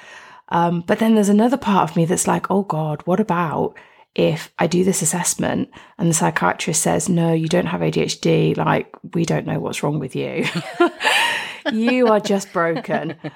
Um, 0.50 0.82
but 0.82 1.00
then 1.00 1.16
there's 1.16 1.30
another 1.30 1.58
part 1.58 1.90
of 1.90 1.96
me 1.96 2.06
that's 2.06 2.28
like, 2.28 2.52
oh 2.52 2.64
God, 2.64 3.02
what 3.06 3.20
about 3.20 3.76
if 4.16 4.52
I 4.60 4.68
do 4.68 4.84
this 4.84 5.02
assessment 5.02 5.70
and 5.98 6.10
the 6.10 6.14
psychiatrist 6.14 6.82
says, 6.82 7.10
no, 7.10 7.34
you 7.34 7.48
don't 7.48 7.66
have 7.66 7.82
ADHD, 7.82 8.56
like, 8.56 8.94
we 9.14 9.26
don't 9.26 9.48
know 9.48 9.60
what's 9.60 9.82
wrong 9.82 10.00
with 10.00 10.16
you. 10.16 10.46
you 11.72 12.08
are 12.08 12.20
just 12.20 12.52
broken. 12.54 13.16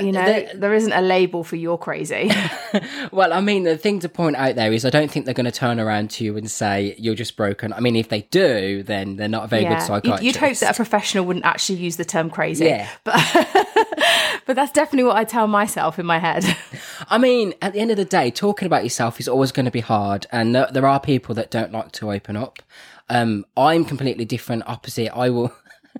You 0.00 0.10
know, 0.10 0.24
there- 0.24 0.50
there 0.52 0.74
isn't 0.74 0.92
a 0.92 1.00
label 1.00 1.44
for 1.44 1.54
you're 1.54 1.78
crazy. 1.78 2.28
Well, 3.12 3.32
I 3.32 3.40
mean, 3.40 3.62
the 3.62 3.78
thing 3.78 4.00
to 4.00 4.08
point 4.08 4.34
out 4.34 4.56
there 4.56 4.72
is 4.72 4.84
I 4.84 4.90
don't 4.90 5.08
think 5.10 5.24
they're 5.26 5.32
going 5.32 5.44
to 5.46 5.52
turn 5.52 5.78
around 5.78 6.10
to 6.10 6.24
you 6.24 6.36
and 6.36 6.50
say 6.50 6.96
you're 6.98 7.14
just 7.14 7.36
broken. 7.36 7.72
I 7.72 7.78
mean, 7.78 7.94
if 7.94 8.08
they 8.08 8.22
do, 8.32 8.82
then 8.82 9.14
they're 9.14 9.28
not 9.28 9.44
a 9.44 9.46
very 9.46 9.62
good 9.62 9.74
You'd, 9.74 9.82
psychiatrist. 9.82 10.22
you'd 10.24 10.36
hope 10.36 10.56
that 10.58 10.72
a 10.72 10.74
professional 10.74 11.24
wouldn't 11.24 11.44
actually 11.46 11.78
use 11.78 11.96
the 11.96 12.04
term 12.04 12.30
crazy. 12.30 12.64
Yeah. 12.66 12.88
But, 13.04 13.14
but 14.46 14.56
that's 14.56 14.72
definitely 14.72 15.04
what 15.04 15.16
I 15.16 15.22
tell 15.24 15.46
myself 15.46 16.00
in 16.00 16.04
my 16.04 16.18
head. 16.18 16.44
I 17.08 17.16
mean, 17.16 17.54
at 17.62 17.72
the 17.72 17.78
end 17.78 17.92
of 17.92 17.96
the 17.96 18.04
day, 18.04 18.30
talking 18.32 18.66
about 18.66 18.82
yourself 18.82 19.20
is 19.20 19.28
always 19.28 19.52
going 19.52 19.66
to 19.66 19.70
be 19.72 19.80
hard, 19.80 20.26
and 20.32 20.52
there, 20.54 20.68
there 20.72 20.86
are 20.86 20.98
people 21.00 21.34
that 21.36 21.50
don't 21.52 21.70
like 21.72 21.92
to 21.92 22.10
open 22.10 22.36
up. 22.36 22.58
Um, 23.08 23.46
I'm 23.56 23.84
completely 23.84 24.24
different, 24.24 24.64
opposite. 24.66 25.16
I 25.16 25.30
will. 25.30 25.54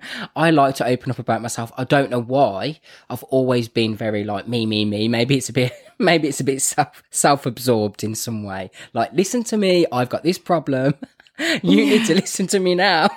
I 0.35 0.51
like 0.51 0.75
to 0.75 0.85
open 0.85 1.11
up 1.11 1.19
about 1.19 1.41
myself. 1.41 1.71
I 1.77 1.83
don't 1.83 2.09
know 2.09 2.21
why. 2.21 2.79
I've 3.09 3.23
always 3.23 3.67
been 3.67 3.95
very 3.95 4.23
like 4.23 4.47
me, 4.47 4.65
me, 4.65 4.85
me. 4.85 5.07
Maybe 5.07 5.37
it's 5.37 5.49
a 5.49 5.53
bit, 5.53 5.73
maybe 5.99 6.27
it's 6.27 6.39
a 6.39 6.43
bit 6.43 6.61
self 6.61 7.03
self 7.09 7.45
absorbed 7.45 8.03
in 8.03 8.15
some 8.15 8.43
way. 8.43 8.71
Like, 8.93 9.13
listen 9.13 9.43
to 9.45 9.57
me. 9.57 9.85
I've 9.91 10.09
got 10.09 10.23
this 10.23 10.37
problem. 10.37 10.95
You 11.61 11.85
need 11.85 12.07
to 12.07 12.15
listen 12.15 12.47
to 12.47 12.59
me 12.59 12.73
now. 12.73 13.09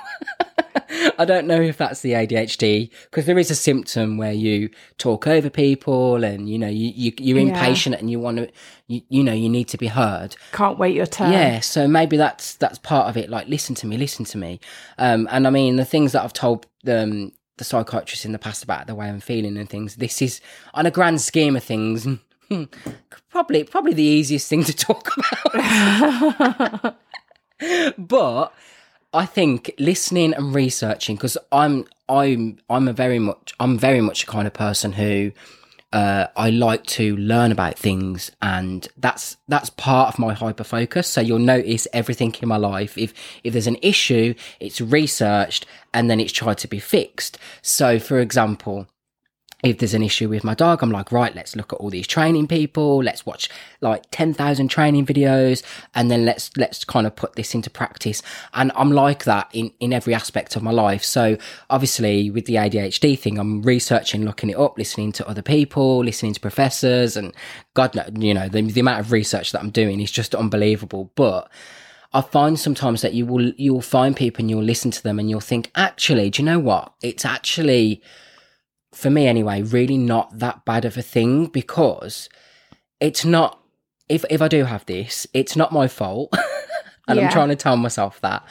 I 1.19 1.25
don't 1.25 1.47
know 1.47 1.61
if 1.61 1.77
that's 1.77 2.01
the 2.01 2.13
ADHD 2.13 2.91
because 3.05 3.27
there 3.27 3.39
is 3.39 3.51
a 3.51 3.55
symptom 3.55 4.17
where 4.17 4.33
you 4.33 4.71
talk 4.99 5.27
over 5.27 5.51
people 5.51 6.25
and 6.25 6.49
you 6.49 6.59
know 6.59 6.69
you, 6.69 6.93
you 6.95 7.13
you're 7.19 7.39
Yeah. 7.39 7.49
impatient 7.55 7.97
and 7.97 8.11
you 8.11 8.19
want 8.21 8.39
to 8.39 8.51
you, 8.87 9.03
you 9.09 9.23
know 9.25 9.33
you 9.33 9.49
need 9.49 9.69
to 9.69 9.79
be 9.79 9.87
heard. 9.89 10.37
Can't 10.53 10.79
wait 10.79 10.95
your 10.95 11.07
turn. 11.07 11.33
Yeah, 11.33 11.61
so 11.61 11.87
maybe 11.89 12.17
that's 12.17 12.55
that's 12.57 12.79
part 12.79 13.09
of 13.09 13.17
it. 13.17 13.31
Like, 13.31 13.49
listen 13.49 13.75
to 13.77 13.87
me, 13.87 13.97
listen 13.97 14.25
to 14.27 14.39
me. 14.39 14.61
Um, 14.99 15.29
and 15.31 15.47
I 15.47 15.51
mean, 15.51 15.77
the 15.77 15.85
things 15.85 16.13
that 16.13 16.23
I've 16.25 16.33
told 16.33 16.67
um, 16.89 17.33
the 17.59 17.65
psychiatrist 17.65 18.25
in 18.25 18.33
the 18.33 18.39
past 18.39 18.65
about 18.65 18.87
the 18.87 18.95
way 18.95 19.07
I'm 19.09 19.21
feeling 19.21 19.57
and 19.59 19.69
things. 19.69 19.97
This 19.97 20.23
is, 20.23 20.41
on 20.75 20.87
a 20.87 20.91
grand 20.91 21.21
scheme 21.21 21.57
of 21.57 21.63
things, 21.65 22.07
probably 23.31 23.65
probably 23.65 23.93
the 23.95 24.03
easiest 24.03 24.49
thing 24.49 24.65
to 24.65 24.73
talk 24.75 25.11
about. 25.55 26.97
but 27.99 28.53
I 29.13 29.27
think 29.27 29.73
listening 29.79 30.35
and 30.35 30.55
researching 30.55 31.17
because 31.17 31.37
I'm 31.51 31.87
I'm 32.09 32.59
I'm 32.69 32.87
a 32.87 32.93
very 32.93 33.19
much 33.19 33.55
I'm 33.59 33.79
very 33.79 34.01
much 34.01 34.23
a 34.23 34.27
kind 34.27 34.47
of 34.47 34.53
person 34.53 34.93
who 34.93 35.33
uh, 35.93 36.29
I 36.37 36.51
like 36.51 36.87
to 36.87 37.17
learn 37.17 37.51
about 37.51 37.77
things, 37.77 38.31
and 38.41 38.87
that's 38.97 39.37
that's 39.49 39.71
part 39.71 40.15
of 40.15 40.21
my 40.21 40.35
hyper 40.35 40.63
focus. 40.63 41.09
So 41.09 41.21
you'll 41.21 41.41
notice 41.41 41.89
everything 41.93 42.35
in 42.41 42.49
my 42.49 42.57
life. 42.57 42.97
If 42.97 43.13
if 43.43 43.53
there's 43.53 43.67
an 43.67 43.79
issue, 43.83 44.35
it's 44.61 44.81
researched 44.81 45.67
and 45.93 46.09
then 46.09 46.21
it's 46.21 46.33
tried 46.33 46.59
to 46.59 46.69
be 46.69 46.79
fixed. 46.79 47.39
So, 47.63 47.99
for 47.99 48.21
example, 48.21 48.87
if 49.63 49.79
there's 49.79 49.95
an 49.95 50.03
issue 50.03 50.29
with 50.29 50.45
my 50.45 50.55
dog, 50.55 50.83
I'm 50.83 50.91
like, 50.91 51.13
right, 51.13 51.35
let's 51.35 51.55
look 51.55 51.73
at 51.73 51.77
all 51.77 51.91
these 51.91 52.07
training 52.07 52.49
people. 52.49 53.03
Let's 53.03 53.27
watch 53.27 53.49
like 53.81 54.05
10,000 54.11 54.69
training 54.69 55.07
videos 55.07 55.63
and 55.95 56.11
then 56.11 56.25
let's, 56.25 56.51
let's 56.57 56.85
kind 56.85 57.07
of 57.07 57.15
put 57.15 57.35
this 57.35 57.55
into 57.55 57.69
practice. 57.71 58.23
And 58.55 58.73
I'm 58.75 58.91
like 58.93 59.25
that 59.25 59.51
in, 59.53 59.73
in 59.81 59.93
every 59.93 60.15
aspect 60.15 60.57
of 60.57 60.63
my 60.63 60.71
life. 60.71 61.05
So 61.05 61.37
obviously 61.69 62.31
with 62.31 62.47
the 62.47 62.55
ADHD 62.55 63.19
thing, 63.19 63.39
I'm 63.39 63.63
researching, 63.63 64.25
looking 64.25 64.51
it 64.51 64.57
up, 64.57 64.79
listening 64.79 65.13
to 65.13 65.29
other 65.29 65.43
people, 65.43 66.05
listening 66.05 66.35
to 66.35 66.41
professors 66.41 67.17
and 67.17 67.35
God, 67.75 67.95
you 68.19 68.35
know, 68.35 68.49
the, 68.49 68.63
the 68.63 68.81
amount 68.81 69.01
of 69.01 69.13
research 69.13 69.53
that 69.53 69.61
I'm 69.61 69.71
doing 69.71 70.01
is 70.01 70.11
just 70.11 70.35
unbelievable. 70.35 71.13
But 71.15 71.51
I 72.13 72.23
find 72.23 72.59
sometimes 72.59 73.03
that 73.03 73.15
you 73.15 73.27
will, 73.27 73.53
you'll 73.57 73.83
find 73.83 74.17
people 74.17 74.43
and 74.43 74.51
you'll 74.51 74.65
listen 74.65 74.91
to 74.91 75.03
them 75.03 75.19
and 75.19 75.31
you'll 75.31 75.41
think, 75.41 75.71
actually, 75.77 76.31
do 76.31 76.43
you 76.43 76.47
know 76.47 76.59
what? 76.59 76.93
It's 77.03 77.25
actually, 77.25 78.03
for 78.93 79.11
me 79.11 79.27
anyway, 79.27 79.63
really 79.63 79.97
not 79.97 80.39
that 80.39 80.65
bad 80.65 80.85
of 80.85 80.97
a 80.97 81.03
thing 81.03 81.47
because 81.47 82.29
it's 83.01 83.25
not 83.25 83.61
if 84.09 84.25
if 84.29 84.43
I 84.43 84.49
do 84.49 84.65
have 84.65 84.85
this, 84.87 85.27
it's 85.33 85.57
not 85.57 85.73
my 85.73 85.89
fault. 85.89 86.33
and 87.09 87.19
Yeah. 87.19 87.27
I'm 87.27 87.33
trying 87.33 87.49
to 87.49 87.57
tell 87.57 87.77
myself 87.77 88.21
that. 88.21 88.45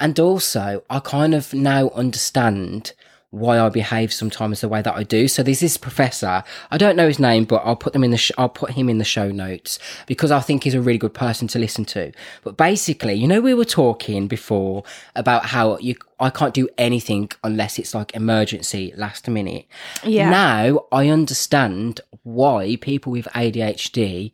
And 0.00 0.18
also, 0.18 0.82
I 0.90 1.00
kind 1.00 1.34
of 1.34 1.52
now 1.54 1.90
understand 1.90 2.92
why 3.32 3.58
I 3.58 3.70
behave 3.70 4.12
sometimes 4.12 4.60
the 4.60 4.68
way 4.68 4.82
that 4.82 4.94
I 4.94 5.04
do. 5.04 5.26
So 5.26 5.42
there's 5.42 5.60
this 5.60 5.78
professor, 5.78 6.44
I 6.70 6.76
don't 6.76 6.96
know 6.96 7.08
his 7.08 7.18
name, 7.18 7.44
but 7.44 7.62
I'll 7.64 7.76
put 7.76 7.94
them 7.94 8.04
in 8.04 8.10
the, 8.10 8.18
sh- 8.18 8.30
I'll 8.36 8.50
put 8.50 8.72
him 8.72 8.90
in 8.90 8.98
the 8.98 9.04
show 9.04 9.30
notes 9.30 9.78
because 10.06 10.30
I 10.30 10.40
think 10.40 10.64
he's 10.64 10.74
a 10.74 10.82
really 10.82 10.98
good 10.98 11.14
person 11.14 11.48
to 11.48 11.58
listen 11.58 11.86
to. 11.86 12.12
But 12.44 12.58
basically, 12.58 13.14
you 13.14 13.26
know, 13.26 13.40
we 13.40 13.54
were 13.54 13.64
talking 13.64 14.28
before 14.28 14.84
about 15.16 15.46
how 15.46 15.78
you, 15.78 15.96
I 16.20 16.28
can't 16.28 16.52
do 16.52 16.68
anything 16.76 17.30
unless 17.42 17.78
it's 17.78 17.94
like 17.94 18.14
emergency 18.14 18.92
last 18.98 19.26
minute. 19.28 19.64
Yeah. 20.04 20.28
Now 20.28 20.84
I 20.92 21.08
understand 21.08 22.02
why 22.24 22.76
people 22.82 23.12
with 23.12 23.24
ADHD 23.28 24.32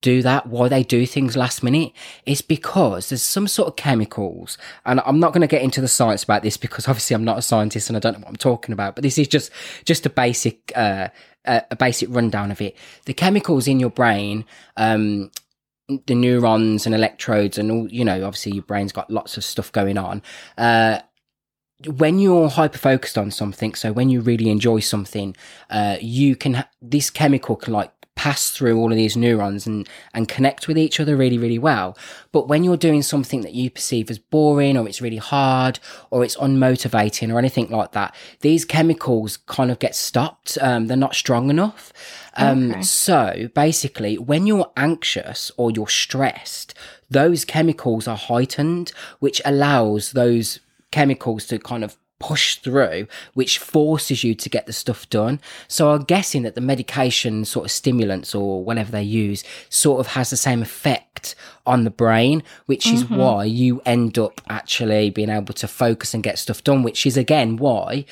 do 0.00 0.22
that, 0.22 0.46
why 0.46 0.68
they 0.68 0.82
do 0.82 1.06
things 1.06 1.36
last 1.36 1.62
minute, 1.62 1.92
is 2.24 2.40
because 2.40 3.08
there's 3.08 3.22
some 3.22 3.48
sort 3.48 3.68
of 3.68 3.76
chemicals. 3.76 4.56
And 4.84 5.00
I'm 5.04 5.20
not 5.20 5.32
going 5.32 5.40
to 5.40 5.46
get 5.48 5.62
into 5.62 5.80
the 5.80 5.88
science 5.88 6.22
about 6.22 6.42
this 6.42 6.56
because 6.56 6.86
obviously 6.86 7.14
I'm 7.14 7.24
not 7.24 7.38
a 7.38 7.42
scientist 7.42 7.90
and 7.90 7.96
I 7.96 8.00
don't 8.00 8.14
know 8.14 8.20
what 8.20 8.28
I'm 8.28 8.36
talking 8.36 8.72
about, 8.72 8.94
but 8.94 9.02
this 9.02 9.18
is 9.18 9.28
just, 9.28 9.50
just 9.84 10.06
a 10.06 10.10
basic, 10.10 10.72
uh, 10.76 11.08
a, 11.44 11.76
basic 11.76 12.08
rundown 12.10 12.50
of 12.50 12.60
it. 12.60 12.76
The 13.06 13.14
chemicals 13.14 13.66
in 13.66 13.80
your 13.80 13.90
brain, 13.90 14.44
um, 14.76 15.30
the 16.06 16.14
neurons 16.14 16.86
and 16.86 16.94
electrodes 16.94 17.58
and 17.58 17.70
all, 17.70 17.88
you 17.88 18.04
know, 18.04 18.24
obviously 18.24 18.52
your 18.52 18.64
brain's 18.64 18.92
got 18.92 19.10
lots 19.10 19.36
of 19.36 19.44
stuff 19.44 19.72
going 19.72 19.98
on. 19.98 20.22
Uh, 20.56 21.00
when 21.86 22.18
you're 22.18 22.48
hyper 22.48 22.78
focused 22.78 23.16
on 23.16 23.30
something, 23.30 23.74
so 23.74 23.92
when 23.92 24.10
you 24.10 24.20
really 24.20 24.50
enjoy 24.50 24.80
something, 24.80 25.36
uh, 25.70 25.96
you 26.00 26.34
can, 26.36 26.54
ha- 26.54 26.68
this 26.82 27.08
chemical 27.08 27.56
can 27.56 27.72
like 27.72 27.92
pass 28.18 28.50
through 28.50 28.76
all 28.78 28.90
of 28.90 28.96
these 28.96 29.16
neurons 29.16 29.64
and, 29.64 29.88
and 30.12 30.28
connect 30.28 30.66
with 30.66 30.76
each 30.76 30.98
other 30.98 31.16
really, 31.16 31.38
really 31.38 31.58
well. 31.58 31.96
But 32.32 32.48
when 32.48 32.64
you're 32.64 32.76
doing 32.76 33.02
something 33.02 33.42
that 33.42 33.54
you 33.54 33.70
perceive 33.70 34.10
as 34.10 34.18
boring 34.18 34.76
or 34.76 34.88
it's 34.88 35.00
really 35.00 35.18
hard 35.18 35.78
or 36.10 36.24
it's 36.24 36.36
unmotivating 36.36 37.32
or 37.32 37.38
anything 37.38 37.70
like 37.70 37.92
that, 37.92 38.14
these 38.40 38.64
chemicals 38.64 39.36
kind 39.46 39.70
of 39.70 39.78
get 39.78 39.94
stopped. 39.94 40.58
Um, 40.60 40.88
they're 40.88 40.96
not 40.96 41.14
strong 41.14 41.48
enough. 41.48 41.92
Um, 42.36 42.70
Okay. 42.72 42.82
so 42.82 43.48
basically, 43.54 44.18
when 44.18 44.46
you're 44.48 44.70
anxious 44.76 45.52
or 45.56 45.70
you're 45.70 45.88
stressed, 45.88 46.74
those 47.08 47.44
chemicals 47.44 48.08
are 48.08 48.16
heightened, 48.16 48.90
which 49.20 49.40
allows 49.44 50.12
those 50.12 50.58
chemicals 50.90 51.46
to 51.46 51.58
kind 51.58 51.84
of 51.84 51.96
push 52.18 52.56
through, 52.56 53.06
which 53.34 53.58
forces 53.58 54.24
you 54.24 54.34
to 54.34 54.48
get 54.48 54.66
the 54.66 54.72
stuff 54.72 55.08
done. 55.10 55.40
So 55.68 55.90
I'm 55.90 56.04
guessing 56.04 56.42
that 56.42 56.54
the 56.54 56.60
medication 56.60 57.44
sort 57.44 57.66
of 57.66 57.70
stimulants 57.70 58.34
or 58.34 58.64
whatever 58.64 58.90
they 58.90 59.02
use 59.02 59.44
sort 59.68 60.00
of 60.00 60.08
has 60.08 60.30
the 60.30 60.36
same 60.36 60.62
effect 60.62 61.34
on 61.66 61.84
the 61.84 61.90
brain, 61.90 62.42
which 62.66 62.86
is 62.86 63.04
mm-hmm. 63.04 63.16
why 63.16 63.44
you 63.44 63.80
end 63.84 64.18
up 64.18 64.40
actually 64.48 65.10
being 65.10 65.30
able 65.30 65.54
to 65.54 65.68
focus 65.68 66.14
and 66.14 66.22
get 66.22 66.38
stuff 66.38 66.64
done, 66.64 66.82
which 66.82 67.06
is 67.06 67.16
again 67.16 67.56
why 67.56 68.04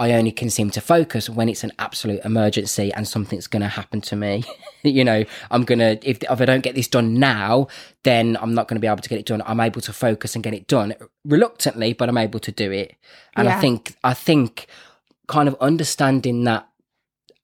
I 0.00 0.12
only 0.12 0.32
can 0.32 0.48
seem 0.48 0.70
to 0.70 0.80
focus 0.80 1.28
when 1.28 1.50
it's 1.50 1.62
an 1.62 1.72
absolute 1.78 2.24
emergency 2.24 2.90
and 2.94 3.06
something's 3.06 3.46
going 3.46 3.60
to 3.60 3.68
happen 3.68 4.00
to 4.00 4.16
me. 4.16 4.44
you 4.82 5.04
know, 5.04 5.26
I'm 5.50 5.64
going 5.66 5.80
to, 5.80 6.00
if, 6.08 6.22
if 6.22 6.40
I 6.40 6.46
don't 6.46 6.62
get 6.62 6.74
this 6.74 6.88
done 6.88 7.18
now, 7.18 7.68
then 8.02 8.38
I'm 8.40 8.54
not 8.54 8.66
going 8.66 8.76
to 8.76 8.80
be 8.80 8.86
able 8.86 9.02
to 9.02 9.08
get 9.10 9.18
it 9.18 9.26
done. 9.26 9.42
I'm 9.44 9.60
able 9.60 9.82
to 9.82 9.92
focus 9.92 10.34
and 10.34 10.42
get 10.42 10.54
it 10.54 10.66
done 10.66 10.94
reluctantly, 11.26 11.92
but 11.92 12.08
I'm 12.08 12.16
able 12.16 12.40
to 12.40 12.50
do 12.50 12.72
it. 12.72 12.96
And 13.36 13.46
I 13.46 13.60
think, 13.60 13.94
I 14.02 14.14
think 14.14 14.68
kind 15.26 15.48
of 15.48 15.56
understanding 15.60 16.44
that 16.44 16.66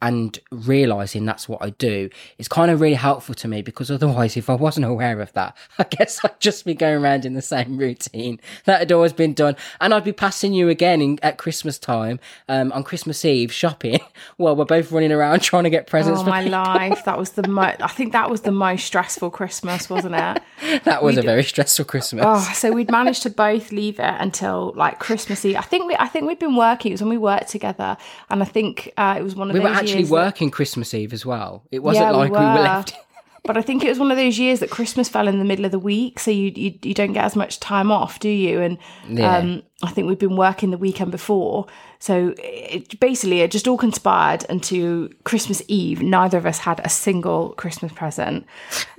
and 0.02 0.38
realizing 0.50 1.24
that's 1.24 1.48
what 1.48 1.62
I 1.62 1.70
do 1.70 2.10
is 2.38 2.48
kind 2.48 2.70
of 2.70 2.80
really 2.80 2.94
helpful 2.96 3.34
to 3.36 3.48
me 3.48 3.62
because 3.62 3.90
otherwise, 3.90 4.36
if 4.36 4.50
I 4.50 4.54
wasn't 4.54 4.86
aware 4.86 5.20
of 5.20 5.32
that, 5.32 5.56
I 5.78 5.84
guess 5.84 6.20
I'd 6.24 6.38
just 6.40 6.64
be 6.64 6.74
going 6.74 7.02
around 7.02 7.24
in 7.24 7.34
the 7.34 7.42
same 7.42 7.78
routine 7.78 8.40
that 8.64 8.78
had 8.80 8.92
always 8.92 9.12
been 9.12 9.32
done. 9.32 9.56
And 9.80 9.94
I'd 9.94 10.04
be 10.04 10.12
passing 10.12 10.52
you 10.52 10.68
again 10.68 11.00
in, 11.00 11.18
at 11.22 11.38
Christmas 11.38 11.78
time, 11.78 12.20
um, 12.48 12.72
on 12.72 12.82
Christmas 12.84 13.24
Eve 13.24 13.52
shopping 13.52 14.00
while 14.36 14.54
we're 14.54 14.64
both 14.66 14.92
running 14.92 15.12
around 15.12 15.40
trying 15.40 15.64
to 15.64 15.70
get 15.70 15.86
presents 15.86 16.20
Oh 16.20 16.24
for 16.24 16.30
my 16.30 16.42
people. 16.42 16.58
life! 16.58 17.04
That 17.04 17.18
was 17.18 17.30
the 17.32 17.48
mo- 17.48 17.62
I 17.80 17.88
think 17.88 18.12
that 18.12 18.28
was 18.30 18.42
the 18.42 18.52
most 18.52 18.84
stressful 18.84 19.30
Christmas, 19.30 19.88
wasn't 19.88 20.14
it? 20.14 20.82
That 20.84 21.02
was 21.02 21.16
a 21.16 21.20
We'd- 21.20 21.26
very 21.26 21.42
stressful 21.44 21.84
Christmas. 21.86 22.24
Oh, 22.26 22.40
so 22.54 22.70
we'd 22.72 22.90
managed 22.90 23.22
to 23.22 23.30
both 23.30 23.72
leave 23.72 23.98
it 23.98 24.14
until 24.18 24.72
like 24.76 24.98
Christmas 24.98 25.44
Eve. 25.44 25.56
I 25.56 25.62
think 25.62 25.86
we, 25.86 25.96
I 25.96 26.06
think 26.08 26.26
we'd 26.26 26.38
been 26.38 26.56
working. 26.56 26.92
It 26.92 26.94
was 26.94 27.02
when 27.02 27.10
we 27.10 27.18
worked 27.18 27.48
together, 27.48 27.96
and 28.30 28.42
I 28.42 28.46
think 28.46 28.92
uh, 28.96 29.16
it 29.18 29.22
was 29.22 29.34
one 29.34 29.48
of 29.50 29.54
we 29.54 29.60
those 29.60 29.76
actually 29.87 29.99
years 30.00 30.09
that- 30.11 30.14
working 30.14 30.50
Christmas 30.50 30.93
Eve 30.95 31.12
as 31.12 31.25
well. 31.26 31.64
It 31.71 31.83
wasn't 31.83 32.07
Yeah, 32.07 32.11
like 32.12 32.31
we 32.33 32.38
were, 32.38 32.45
were. 32.45 32.61
left. 32.61 32.95
But 33.45 33.57
I 33.57 33.62
think 33.62 33.85
it 33.85 33.88
was 33.88 34.00
one 34.00 34.11
of 34.11 34.16
those 34.16 34.40
years 34.40 34.59
that 34.59 34.71
Christmas 34.71 35.09
fell 35.09 35.28
in 35.28 35.38
the 35.38 35.45
middle 35.45 35.64
of 35.64 35.71
the 35.71 35.78
week, 35.78 36.19
so 36.19 36.33
you 36.33 36.50
you, 36.57 36.75
you 36.83 36.95
don't 36.95 37.12
get 37.12 37.25
as 37.25 37.37
much 37.37 37.61
time 37.61 37.93
off, 37.93 38.19
do 38.19 38.28
you? 38.28 38.61
And 38.61 38.76
Yeah. 39.09 39.37
um, 39.37 39.62
I 39.85 39.90
think 39.93 40.09
we'd 40.09 40.19
been 40.19 40.35
working 40.35 40.73
the 40.73 40.78
weekend 40.78 41.12
before, 41.12 41.66
so 42.06 42.32
it, 42.38 43.00
basically 43.00 43.40
it 43.40 43.50
just 43.50 43.66
all 43.66 43.76
conspired 43.76 44.44
into 44.44 45.12
Christmas 45.25 45.60
Eve. 45.66 46.02
Neither 46.02 46.38
of 46.38 46.46
us 46.46 46.58
had 46.58 46.80
a 46.84 46.88
single 46.88 47.48
Christmas 47.54 47.92
present, 47.92 48.46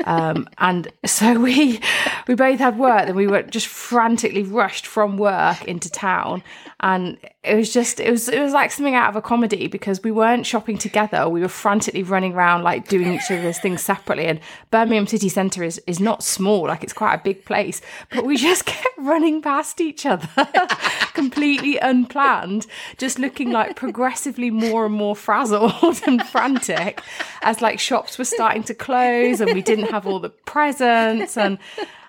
um, 0.04 0.50
and 0.58 0.90
so 1.06 1.40
we 1.40 1.80
we 2.28 2.36
both 2.36 2.60
had 2.60 2.78
work. 2.78 3.06
Then 3.06 3.16
we 3.16 3.26
were 3.26 3.44
just 3.44 3.68
frantically 3.68 4.44
rushed 4.44 4.86
from 4.86 5.16
work 5.16 5.64
into 5.64 5.90
town, 5.90 6.44
and 6.82 7.18
it 7.48 7.56
was 7.56 7.72
just 7.72 8.02
it 8.02 8.12
was 8.12 8.28
it 8.28 8.42
was 8.42 8.52
like 8.52 8.72
something 8.72 8.94
out 8.96 9.10
of 9.10 9.16
a 9.16 9.22
comedy 9.22 9.68
because 9.68 10.04
we 10.04 10.12
weren't 10.12 10.46
shopping 10.46 10.78
together. 10.78 11.30
We 11.30 11.40
were 11.42 11.48
frantically 11.48 12.04
running 12.04 12.34
around 12.34 12.64
like 12.64 12.90
doing 12.90 13.14
each 13.14 13.32
other's 13.32 13.60
things 13.60 13.82
separately. 13.82 14.26
And 14.26 14.40
Birmingham 14.70 15.08
city 15.08 15.30
centre 15.30 15.64
is 15.64 15.82
is 15.88 16.02
not 16.02 16.24
small; 16.24 16.68
like 16.68 16.84
it's 16.84 16.94
quite 16.94 17.14
a 17.14 17.24
big 17.24 17.46
place. 17.46 17.80
But 18.12 18.26
we 18.26 18.36
just 18.36 18.66
kept 18.74 18.98
running 18.98 19.42
past 19.42 19.80
each 19.80 20.06
other, 20.06 20.28
completely 21.14 21.78
unplanned, 21.78 22.68
just 22.98 23.20
looking 23.20 23.52
like 23.52 23.76
progressively 23.76 24.50
more 24.50 24.86
and 24.86 24.96
more 24.96 25.16
frazzled 25.16 26.02
and 26.08 26.26
frantic 26.28 27.02
as 27.42 27.62
like 27.62 27.80
shops 27.80 28.18
were 28.18 28.26
starting 28.26 28.64
to 28.64 28.74
close 28.74 29.40
and 29.40 29.54
we 29.54 29.62
didn't 29.62 29.92
have 29.92 30.08
all 30.08 30.20
the 30.20 30.30
presents 30.30 31.38
and 31.38 31.58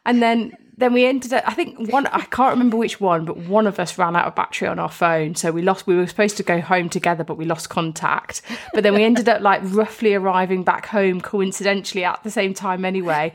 and 0.05 0.23
then 0.23 0.57
then 0.79 0.93
we 0.93 1.05
ended 1.05 1.33
up. 1.33 1.43
I 1.45 1.55
think 1.55 1.91
one. 1.93 2.07
I 2.07 2.21
can't 2.21 2.53
remember 2.53 2.77
which 2.77 3.01
one, 3.01 3.25
but 3.25 3.37
one 3.37 3.67
of 3.67 3.81
us 3.81 3.99
ran 3.99 4.15
out 4.15 4.27
of 4.27 4.37
battery 4.37 4.69
on 4.69 4.79
our 4.79 4.91
phone, 4.91 5.35
so 5.35 5.51
we 5.51 5.61
lost. 5.61 5.89
We 5.89 5.97
were 5.97 6.07
supposed 6.07 6.37
to 6.37 6.45
go 6.45 6.61
home 6.61 6.89
together, 6.89 7.25
but 7.25 7.37
we 7.37 7.45
lost 7.45 7.69
contact. 7.69 8.43
But 8.73 8.85
then 8.85 8.95
we 8.95 9.03
ended 9.03 9.29
up 9.29 9.41
like 9.43 9.61
roughly 9.65 10.15
arriving 10.15 10.63
back 10.63 10.87
home 10.87 11.21
coincidentally 11.21 12.05
at 12.05 12.23
the 12.23 12.31
same 12.31 12.55
time 12.55 12.85
anyway. 12.85 13.33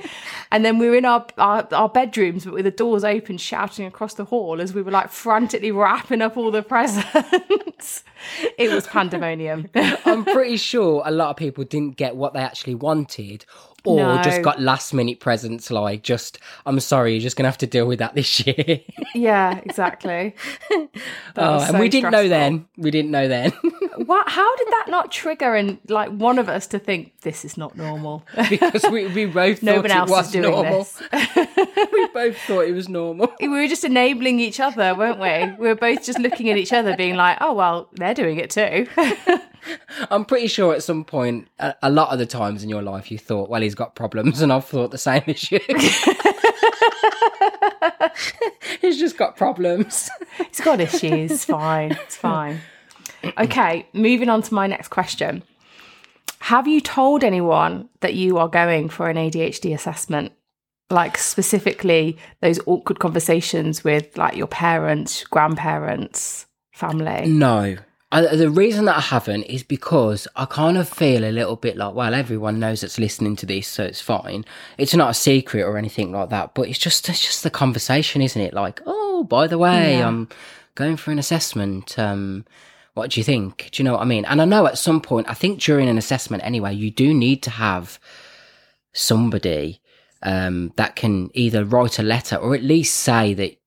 And 0.51 0.63
then 0.63 0.79
we 0.79 0.89
were 0.89 0.95
in 0.95 1.03
our 1.03 1.25
our, 1.37 1.67
our 1.73 1.89
bedrooms, 1.89 2.45
but 2.45 2.53
with 2.53 2.63
the 2.63 2.71
doors 2.71 3.03
open, 3.03 3.37
shouting 3.37 3.85
across 3.85 4.13
the 4.13 4.25
hall 4.25 4.61
as 4.61 4.73
we 4.73 4.81
were 4.81 4.91
like 4.91 5.11
frantically 5.11 5.71
wrapping 5.71 6.21
up 6.21 6.37
all 6.37 6.49
the 6.49 6.63
presents. 6.63 8.05
it 8.57 8.71
was 8.71 8.87
pandemonium. 8.87 9.67
I'm 9.75 10.23
pretty 10.23 10.55
sure 10.55 11.03
a 11.05 11.11
lot 11.11 11.31
of 11.31 11.35
people 11.35 11.65
didn't 11.65 11.97
get 11.97 12.15
what 12.15 12.33
they 12.33 12.41
actually 12.41 12.75
wanted 12.75 13.45
or 13.85 13.97
No. 13.97 14.21
just 14.23 14.41
got 14.41 14.61
last 14.61 14.93
minute 14.93 15.19
presents 15.19 15.69
like 15.71 16.03
just 16.03 16.39
I'm 16.65 16.79
sorry, 16.79 17.13
you're 17.13 17.21
just 17.21 17.35
gonna 17.35 17.49
have 17.49 17.57
to 17.59 17.67
deal 17.67 17.85
with 17.85 17.99
that 17.99 18.15
this 18.15 18.39
year. 18.47 18.79
yeah, 19.13 19.59
exactly. 19.65 20.35
Oh, 21.35 21.55
was 21.55 21.69
and 21.69 21.79
we 21.79 21.89
didn't 21.89 22.11
know 22.11 22.27
then. 22.27 22.67
We 22.77 22.91
didn't 22.91 23.11
know 23.11 23.27
then. 23.27 23.51
What? 23.97 24.29
How 24.29 24.55
did 24.57 24.67
that 24.67 24.85
not 24.87 25.11
trigger 25.11 25.55
and 25.55 25.77
like 25.87 26.09
one 26.09 26.39
of 26.39 26.49
us 26.49 26.67
to 26.67 26.79
think 26.79 27.19
this 27.21 27.45
is 27.45 27.57
not 27.57 27.75
normal? 27.77 28.23
because 28.49 28.83
we, 28.91 29.07
we 29.07 29.25
both 29.25 29.61
no 29.63 29.75
thought 29.75 29.83
one 29.83 29.91
it 29.91 29.95
else 29.95 30.09
was 30.09 30.25
is 30.27 30.31
doing 30.33 30.51
normal. 30.51 30.79
this. 30.83 31.01
we 31.93 32.07
both 32.07 32.37
thought 32.39 32.61
it 32.61 32.73
was 32.73 32.89
normal. 32.89 33.33
we 33.41 33.47
were 33.47 33.67
just 33.67 33.83
enabling 33.83 34.39
each 34.39 34.59
other, 34.59 34.95
weren't 34.95 35.19
we? 35.19 35.55
We 35.61 35.67
were 35.67 35.75
both 35.75 36.03
just 36.03 36.19
looking 36.19 36.49
at 36.49 36.57
each 36.57 36.73
other, 36.73 36.95
being 36.95 37.15
like, 37.15 37.37
"Oh 37.41 37.53
well, 37.53 37.89
they're 37.93 38.13
doing 38.13 38.37
it 38.37 38.49
too." 38.49 38.87
I'm 40.11 40.25
pretty 40.25 40.47
sure 40.47 40.73
at 40.73 40.83
some 40.83 41.05
point, 41.05 41.47
a, 41.59 41.73
a 41.83 41.89
lot 41.89 42.09
of 42.11 42.19
the 42.19 42.25
times 42.25 42.63
in 42.63 42.69
your 42.69 42.81
life, 42.81 43.09
you 43.11 43.17
thought, 43.17 43.49
well, 43.49 43.61
he's 43.61 43.75
got 43.75 43.95
problems, 43.95 44.41
and 44.41 44.51
I've 44.51 44.65
thought 44.65 44.91
the 44.91 44.97
same 44.97 45.23
as 45.27 45.51
you. 45.51 45.59
he's 48.81 48.99
just 48.99 49.17
got 49.17 49.37
problems. 49.37 50.09
He's 50.49 50.61
got 50.61 50.81
issues. 50.81 51.31
It's 51.31 51.45
fine. 51.45 51.91
It's 51.93 52.17
fine. 52.17 52.59
Okay, 53.37 53.87
moving 53.93 54.29
on 54.29 54.41
to 54.43 54.53
my 54.53 54.67
next 54.67 54.89
question. 54.89 55.43
Have 56.39 56.67
you 56.67 56.81
told 56.81 57.23
anyone 57.23 57.87
that 58.01 58.15
you 58.15 58.37
are 58.37 58.49
going 58.49 58.89
for 58.89 59.09
an 59.09 59.15
ADHD 59.17 59.73
assessment? 59.73 60.33
Like 60.89 61.17
specifically 61.17 62.17
those 62.41 62.59
awkward 62.65 62.99
conversations 62.99 63.83
with 63.83 64.17
like 64.17 64.35
your 64.35 64.47
parents, 64.47 65.23
grandparents, 65.23 66.45
family. 66.73 67.27
No. 67.27 67.77
I, 68.11 68.35
the 68.35 68.49
reason 68.51 68.85
that 68.85 68.97
I 68.97 69.01
haven't 69.01 69.43
is 69.45 69.63
because 69.63 70.27
I 70.35 70.45
kind 70.45 70.77
of 70.77 70.87
feel 70.87 71.23
a 71.25 71.31
little 71.31 71.55
bit 71.55 71.77
like, 71.77 71.95
well, 71.95 72.13
everyone 72.13 72.59
knows 72.59 72.81
that's 72.81 72.99
listening 72.99 73.35
to 73.37 73.47
this, 73.47 73.67
so 73.67 73.83
it's 73.85 74.01
fine. 74.01 74.45
It's 74.77 74.93
not 74.93 75.09
a 75.09 75.15
secret 75.15 75.63
or 75.63 75.77
anything 75.77 76.11
like 76.11 76.29
that, 76.29 76.53
but 76.53 76.67
it's 76.67 76.77
just 76.77 77.09
it's 77.09 77.25
just 77.25 77.41
the 77.41 77.49
conversation, 77.49 78.21
isn't 78.21 78.39
it? 78.39 78.53
Like, 78.53 78.81
oh, 78.85 79.23
by 79.23 79.47
the 79.47 79.57
way, 79.57 79.97
Yeah. 79.97 80.07
I'm 80.07 80.29
going 80.75 80.97
for 80.97 81.09
an 81.11 81.17
assessment. 81.17 81.97
Um, 81.97 82.45
what 82.93 83.11
do 83.11 83.19
you 83.19 83.23
think? 83.23 83.69
Do 83.71 83.81
you 83.81 83.85
know 83.85 83.93
what 83.93 84.01
I 84.01 84.05
mean? 84.05 84.25
And 84.25 84.41
I 84.41 84.45
know 84.45 84.67
at 84.67 84.77
some 84.77 85.01
point, 85.01 85.29
I 85.29 85.33
think 85.33 85.59
during 85.59 85.89
an 85.89 85.97
assessment 85.97 86.43
anyway, 86.43 86.73
you 86.73 86.91
do 86.91 87.13
need 87.13 87.41
to 87.43 87.49
have 87.49 87.99
somebody 88.93 89.81
um, 90.21 90.71
that 90.75 90.95
can 90.95 91.29
either 91.33 91.65
write 91.65 91.99
a 91.99 92.03
letter 92.03 92.35
or 92.35 92.55
at 92.55 92.63
least 92.63 92.95
say 92.95 93.33
that 93.33 93.57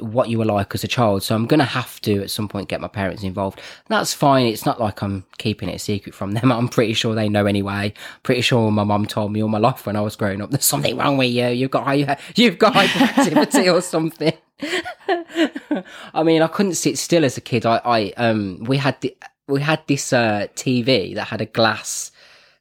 what 0.00 0.28
you 0.28 0.38
were 0.38 0.44
like 0.44 0.74
as 0.74 0.84
a 0.84 0.88
child. 0.88 1.22
So 1.22 1.34
I'm 1.34 1.46
going 1.46 1.58
to 1.58 1.64
have 1.64 2.00
to 2.02 2.22
at 2.22 2.30
some 2.30 2.48
point 2.48 2.68
get 2.68 2.80
my 2.80 2.88
parents 2.88 3.22
involved. 3.22 3.60
That's 3.88 4.14
fine. 4.14 4.46
It's 4.46 4.66
not 4.66 4.80
like 4.80 5.02
I'm 5.02 5.24
keeping 5.38 5.68
it 5.68 5.76
a 5.76 5.78
secret 5.78 6.14
from 6.14 6.32
them. 6.32 6.52
I'm 6.52 6.68
pretty 6.68 6.92
sure 6.92 7.14
they 7.14 7.28
know 7.28 7.46
anyway. 7.46 7.94
Pretty 8.22 8.42
sure 8.42 8.70
my 8.70 8.84
mum 8.84 9.06
told 9.06 9.32
me 9.32 9.42
all 9.42 9.48
my 9.48 9.58
life 9.58 9.86
when 9.86 9.96
I 9.96 10.00
was 10.00 10.16
growing 10.16 10.40
up, 10.40 10.50
there's 10.50 10.64
something 10.64 10.96
wrong 10.96 11.16
with 11.16 11.30
you. 11.30 11.48
You've 11.48 11.70
got, 11.70 11.86
you've 12.36 12.58
got 12.58 12.74
hyperactivity 12.74 13.72
or 13.72 13.80
something. 13.80 14.34
I 16.14 16.22
mean, 16.22 16.42
I 16.42 16.46
couldn't 16.48 16.74
sit 16.74 16.98
still 16.98 17.24
as 17.24 17.36
a 17.36 17.40
kid. 17.40 17.66
I, 17.66 17.80
I, 17.84 18.12
um, 18.16 18.64
we 18.64 18.76
had 18.78 19.00
the, 19.00 19.16
we 19.46 19.60
had 19.60 19.80
this, 19.86 20.12
uh, 20.12 20.46
TV 20.54 21.14
that 21.14 21.28
had 21.28 21.40
a 21.40 21.46
glass, 21.46 22.10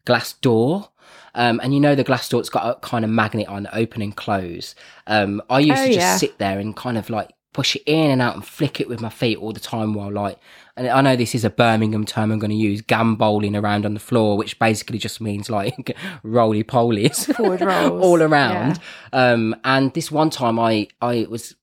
glass 0.05 0.33
door. 0.33 0.89
Um, 1.35 1.59
and 1.63 1.73
you 1.73 1.79
know 1.79 1.93
the 1.93 2.03
glass 2.03 2.27
door, 2.29 2.39
it's 2.39 2.49
got 2.49 2.65
a 2.77 2.79
kind 2.79 3.05
of 3.05 3.11
magnet 3.11 3.47
on 3.47 3.67
open 3.71 4.01
and 4.01 4.15
close. 4.15 4.73
Um, 5.05 5.41
I 5.49 5.59
used 5.59 5.79
Oh, 5.81 5.85
to 5.85 5.93
just 5.93 5.97
yeah. 5.99 6.17
sit 6.17 6.37
there 6.39 6.57
and 6.59 6.75
kind 6.75 6.97
of 6.97 7.09
like 7.11 7.29
push 7.53 7.75
it 7.75 7.83
in 7.85 8.11
and 8.11 8.21
out 8.21 8.35
and 8.35 8.45
flick 8.45 8.79
it 8.81 8.87
with 8.87 9.01
my 9.01 9.09
feet 9.09 9.37
all 9.37 9.51
the 9.53 9.59
time 9.59 9.93
while 9.93 10.11
like, 10.11 10.39
and 10.75 10.87
I 10.87 11.01
know 11.01 11.15
this 11.15 11.33
is 11.35 11.43
a 11.45 11.49
Birmingham 11.51 12.05
term 12.05 12.31
I'm 12.31 12.39
going 12.39 12.51
to 12.51 12.55
use, 12.55 12.81
gambolling 12.83 13.59
around 13.59 13.85
on 13.85 13.93
the 13.95 13.99
floor, 13.99 14.37
which 14.37 14.57
basically 14.59 14.97
just 14.99 15.19
means 15.21 15.49
like 15.49 15.95
roly 16.23 16.63
polies 16.63 17.31
Forward 17.35 17.61
rolls. 17.65 18.03
all 18.03 18.21
around. 18.23 18.79
Um, 19.13 19.55
and 19.63 19.93
this 19.93 20.11
one 20.11 20.29
time 20.31 20.59
I, 20.59 20.87
I 21.01 21.25
was, 21.29 21.55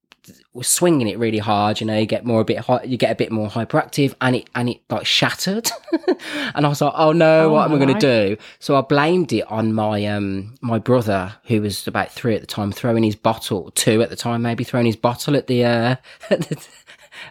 was 0.53 0.69
swinging 0.69 1.09
it 1.09 1.19
really 1.19 1.39
hard, 1.39 1.81
you 1.81 1.87
know, 1.87 1.99
you 1.99 2.07
get 2.07 2.25
more 2.25 2.41
a 2.41 2.45
bit 2.45 2.59
hy- 2.59 2.85
you 2.85 2.97
get 2.97 3.11
a 3.11 3.15
bit 3.15 3.31
more 3.33 3.49
hyperactive 3.49 4.15
and 4.21 4.37
it 4.37 4.49
and 4.55 4.69
it 4.71 4.81
like 4.91 5.07
shattered. 5.07 5.71
and 6.55 6.65
I 6.65 6.69
was 6.69 6.81
like, 6.81 6.93
oh 6.97 7.13
no, 7.13 7.47
Oh 7.47 7.53
what 7.53 7.71
am 7.71 7.77
I 7.77 7.79
gonna 7.79 7.99
do? 7.99 8.37
So 8.59 8.77
I 8.77 8.81
blamed 8.81 9.33
it 9.33 9.51
on 9.51 9.73
my 9.73 10.05
um 10.07 10.55
my 10.61 10.79
brother, 10.79 11.35
who 11.45 11.61
was 11.63 11.87
about 11.87 12.11
three 12.13 12.35
at 12.35 12.41
the 12.41 12.47
time, 12.47 12.73
throwing 12.73 13.03
his 13.03 13.17
bottle, 13.17 13.71
two 13.73 14.03
at 14.03 14.11
the 14.11 14.17
time, 14.17 14.43
maybe 14.43 14.65
throwing 14.65 14.87
his 14.87 14.97
bottle 14.97 15.37
at 15.37 15.47
the 15.47 15.65
uh 15.65 15.97
at 16.31 16.41
the 16.49 16.67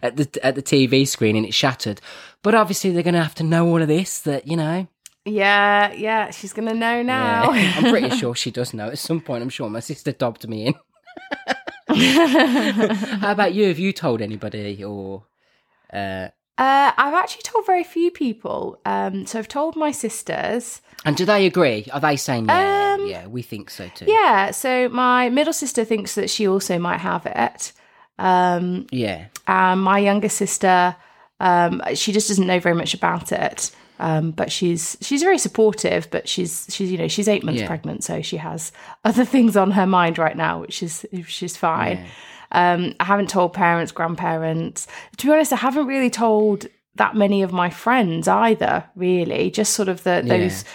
at 0.01 0.17
the 0.17 0.39
at 0.45 0.55
the 0.55 0.63
TV 0.63 1.07
screen 1.07 1.35
and 1.35 1.45
it 1.45 1.53
shattered. 1.53 2.01
But 2.41 2.55
obviously 2.55 2.91
they're 2.91 3.03
gonna 3.03 3.23
have 3.23 3.35
to 3.35 3.43
know 3.43 3.67
all 3.67 3.81
of 3.81 3.87
this 3.87 4.19
that, 4.19 4.47
you 4.47 4.57
know. 4.57 4.87
Yeah, 5.25 5.93
yeah, 5.93 6.31
she's 6.31 6.51
gonna 6.51 6.73
know 6.73 7.01
now. 7.01 7.53
Yeah, 7.53 7.73
I'm 7.77 7.89
pretty 7.91 8.09
sure 8.17 8.35
she 8.35 8.51
does 8.51 8.73
know 8.73 8.89
at 8.89 8.99
some 8.99 9.21
point. 9.21 9.41
I'm 9.41 9.49
sure 9.49 9.69
my 9.69 9.79
sister 9.79 10.11
dobbed 10.11 10.47
me 10.47 10.65
in. 10.67 10.75
How 13.21 13.31
about 13.31 13.53
you? 13.53 13.67
Have 13.67 13.79
you 13.79 13.93
told 13.93 14.21
anybody 14.21 14.83
or? 14.83 15.23
Uh, 15.91 16.29
Uh, 16.57 16.91
I've 16.97 17.13
actually 17.15 17.41
told 17.43 17.65
very 17.65 17.83
few 17.83 18.11
people. 18.11 18.79
Um, 18.85 19.25
so 19.25 19.39
I've 19.39 19.47
told 19.47 19.75
my 19.75 19.91
sisters. 19.91 20.81
and 21.05 21.15
do 21.17 21.25
they 21.25 21.45
agree? 21.45 21.87
Are 21.91 21.99
they 21.99 22.15
saying 22.15 22.45
yeah, 22.47 22.95
Um, 22.99 23.07
yeah, 23.07 23.27
we 23.27 23.41
think 23.41 23.69
so 23.69 23.87
too? 23.89 24.05
Yeah, 24.07 24.51
so 24.51 24.87
my 24.89 25.29
middle 25.29 25.53
sister 25.53 25.83
thinks 25.85 26.15
that 26.15 26.29
she 26.29 26.47
also 26.47 26.77
might 26.79 26.99
have 26.99 27.25
it. 27.25 27.73
Um, 28.19 28.85
yeah, 28.91 29.25
and 29.47 29.81
my 29.81 29.97
younger 29.99 30.29
sister, 30.29 30.95
um, 31.39 31.81
she 31.95 32.11
just 32.11 32.27
doesn't 32.27 32.45
know 32.45 32.59
very 32.59 32.75
much 32.75 32.93
about 32.93 33.31
it. 33.31 33.71
Um, 34.03 34.31
but 34.31 34.51
she's 34.51 34.97
she's 35.01 35.23
very 35.23 35.37
supportive. 35.37 36.07
But 36.11 36.27
she's 36.27 36.67
she's 36.69 36.91
you 36.91 36.97
know 36.97 37.07
she's 37.07 37.27
eight 37.29 37.43
months 37.43 37.61
Yeah. 37.61 37.67
pregnant, 37.67 38.03
so 38.03 38.21
she 38.21 38.37
has 38.37 38.71
other 39.05 39.25
things 39.33 39.55
on 39.55 39.71
her 39.71 39.87
mind 39.87 40.17
right 40.17 40.35
now, 40.37 40.59
which 40.61 40.83
is 40.83 41.05
is 41.13 41.55
fine. 41.57 42.05
Um, 42.51 42.93
I 42.99 43.05
haven't 43.05 43.29
told 43.29 43.53
parents, 43.53 43.91
grandparents. 43.91 44.87
To 45.17 45.27
be 45.27 45.33
honest, 45.33 45.53
I 45.53 45.55
haven't 45.57 45.87
really 45.87 46.09
told 46.09 46.67
that 46.95 47.15
many 47.15 47.41
of 47.43 47.51
my 47.51 47.69
friends 47.69 48.27
either. 48.27 48.83
Really, 48.95 49.49
just 49.49 49.73
sort 49.73 49.89
of 49.89 50.03
the 50.03 50.21
Yeah. 50.25 50.37
those 50.37 50.65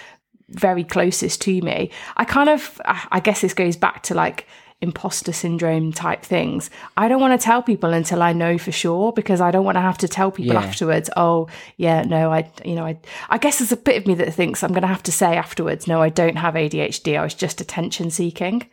very 0.50 0.82
closest 0.82 1.42
to 1.42 1.60
me. 1.60 1.90
I 2.16 2.24
kind 2.24 2.48
of, 2.48 2.80
I 2.86 3.20
guess 3.20 3.42
this 3.42 3.52
goes 3.52 3.76
back 3.76 4.02
to 4.04 4.14
like 4.14 4.46
imposter 4.80 5.32
syndrome 5.32 5.92
type 5.92 6.22
things. 6.22 6.70
I 6.96 7.08
don't 7.08 7.20
want 7.20 7.38
to 7.38 7.44
tell 7.44 7.62
people 7.62 7.92
until 7.92 8.22
I 8.22 8.32
know 8.32 8.58
for 8.58 8.70
sure 8.70 9.12
because 9.12 9.40
I 9.40 9.50
don't 9.50 9.64
want 9.64 9.74
to 9.76 9.80
have 9.80 9.98
to 9.98 10.08
tell 10.08 10.30
people 10.30 10.54
Yeah. 10.54 10.60
afterwards, 10.62 11.10
oh, 11.16 11.48
yeah, 11.76 12.02
no, 12.02 12.32
I, 12.32 12.48
you 12.64 12.74
know, 12.76 12.84
I, 12.86 12.96
I 13.28 13.38
guess 13.38 13.58
there's 13.58 13.72
a 13.72 13.76
bit 13.76 13.96
of 13.96 14.06
me 14.06 14.14
that 14.14 14.32
thinks 14.34 14.62
I'm 14.62 14.70
going 14.70 14.82
to 14.82 14.86
have 14.88 15.02
to 15.04 15.12
say 15.12 15.36
afterwards, 15.36 15.88
no, 15.88 16.00
I 16.00 16.10
don't 16.10 16.36
have 16.36 16.54
ADHD. 16.54 17.18
I 17.18 17.22
was 17.24 17.34
just 17.34 17.60
attention 17.60 18.10
seeking. 18.10 18.68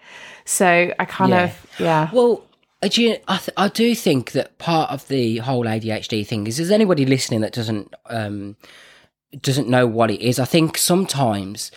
So 0.46 0.94
I 1.00 1.06
kind 1.06 1.32
Yeah. 1.32 1.44
of, 1.46 1.68
yeah. 1.80 2.10
Well, 2.14 2.44
uh, 2.84 2.88
do 2.88 3.02
you, 3.02 3.18
I, 3.28 3.38
th- 3.38 3.50
I 3.58 3.68
do 3.70 3.96
think 3.96 4.34
that 4.34 4.60
part 4.60 4.92
of 4.92 5.08
the 5.08 5.38
whole 5.38 5.66
ADHD 5.66 6.28
thing 6.28 6.46
is, 6.46 6.60
is 6.60 6.70
anybody 6.70 7.08
listening 7.08 7.42
that 7.42 7.54
doesn't 7.54 7.94
um, 8.12 8.56
doesn't 9.42 9.68
know 9.68 9.88
what 9.88 10.12
it 10.12 10.22
is? 10.22 10.40
I 10.40 10.46
think 10.46 10.78
sometimes 10.78 11.72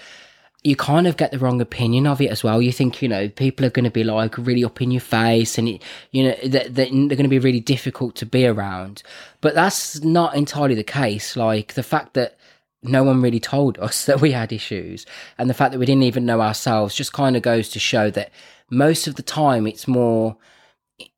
you 0.64 0.74
kind 0.74 1.06
of 1.06 1.16
get 1.16 1.30
the 1.30 1.38
wrong 1.38 1.60
opinion 1.60 2.06
of 2.06 2.20
it 2.20 2.30
as 2.30 2.42
well. 2.42 2.60
You 2.60 2.72
think, 2.72 3.00
you 3.00 3.08
know, 3.08 3.28
people 3.28 3.64
are 3.64 3.70
going 3.70 3.84
to 3.84 3.90
be 3.90 4.02
like 4.02 4.36
really 4.38 4.64
up 4.64 4.82
in 4.82 4.90
your 4.90 5.00
face 5.00 5.56
and, 5.56 5.68
it, 5.68 5.82
you 6.10 6.24
know, 6.24 6.34
that 6.48 6.74
they're 6.74 6.86
going 6.86 7.18
to 7.22 7.28
be 7.28 7.38
really 7.38 7.60
difficult 7.60 8.16
to 8.16 8.26
be 8.26 8.44
around. 8.44 9.02
But 9.40 9.54
that's 9.54 10.02
not 10.02 10.34
entirely 10.34 10.74
the 10.74 10.82
case. 10.82 11.36
Like 11.36 11.74
the 11.74 11.84
fact 11.84 12.14
that 12.14 12.38
no 12.82 13.04
one 13.04 13.22
really 13.22 13.40
told 13.40 13.78
us 13.80 14.06
that 14.06 14.20
we 14.20 14.32
had 14.32 14.52
issues 14.52 15.06
and 15.36 15.48
the 15.48 15.54
fact 15.54 15.72
that 15.72 15.78
we 15.78 15.86
didn't 15.86 16.02
even 16.02 16.26
know 16.26 16.40
ourselves 16.40 16.94
just 16.94 17.12
kind 17.12 17.36
of 17.36 17.42
goes 17.42 17.68
to 17.70 17.78
show 17.78 18.10
that 18.10 18.30
most 18.70 19.06
of 19.06 19.14
the 19.16 19.22
time 19.22 19.66
it's 19.66 19.88
more 19.88 20.36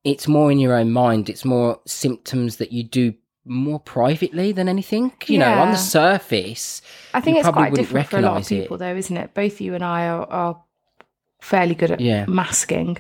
it's 0.05 0.29
more 0.29 0.53
in 0.53 0.59
your 0.59 0.75
own 0.75 0.91
mind 0.91 1.29
it's 1.29 1.45
more 1.45 1.81
symptoms 1.87 2.57
that 2.57 2.73
you 2.73 2.83
do 2.83 3.13
more 3.51 3.81
privately 3.81 4.53
than 4.53 4.69
anything 4.69 5.13
you 5.27 5.37
know 5.37 5.53
on 5.55 5.71
the 5.73 5.77
surface 5.77 6.81
I 7.13 7.21
think 7.21 7.37
it's 7.39 7.49
quite 7.49 7.75
different 7.75 8.07
for 8.09 8.19
a 8.19 8.21
lot 8.21 8.29
of 8.29 8.35
recognise 8.37 8.53
it. 8.53 8.63
people, 8.63 8.79
though, 8.79 8.95
isn't 8.95 9.17
it? 9.17 9.35
Both 9.35 9.61
you 9.61 9.75
and 9.75 9.83
I 9.85 10.07
are, 10.07 10.25
are 10.31 10.63
fairly 11.43 11.75
good 11.75 11.91
at 11.91 12.01
Yeah. 12.01 12.27
masking. 12.27 12.99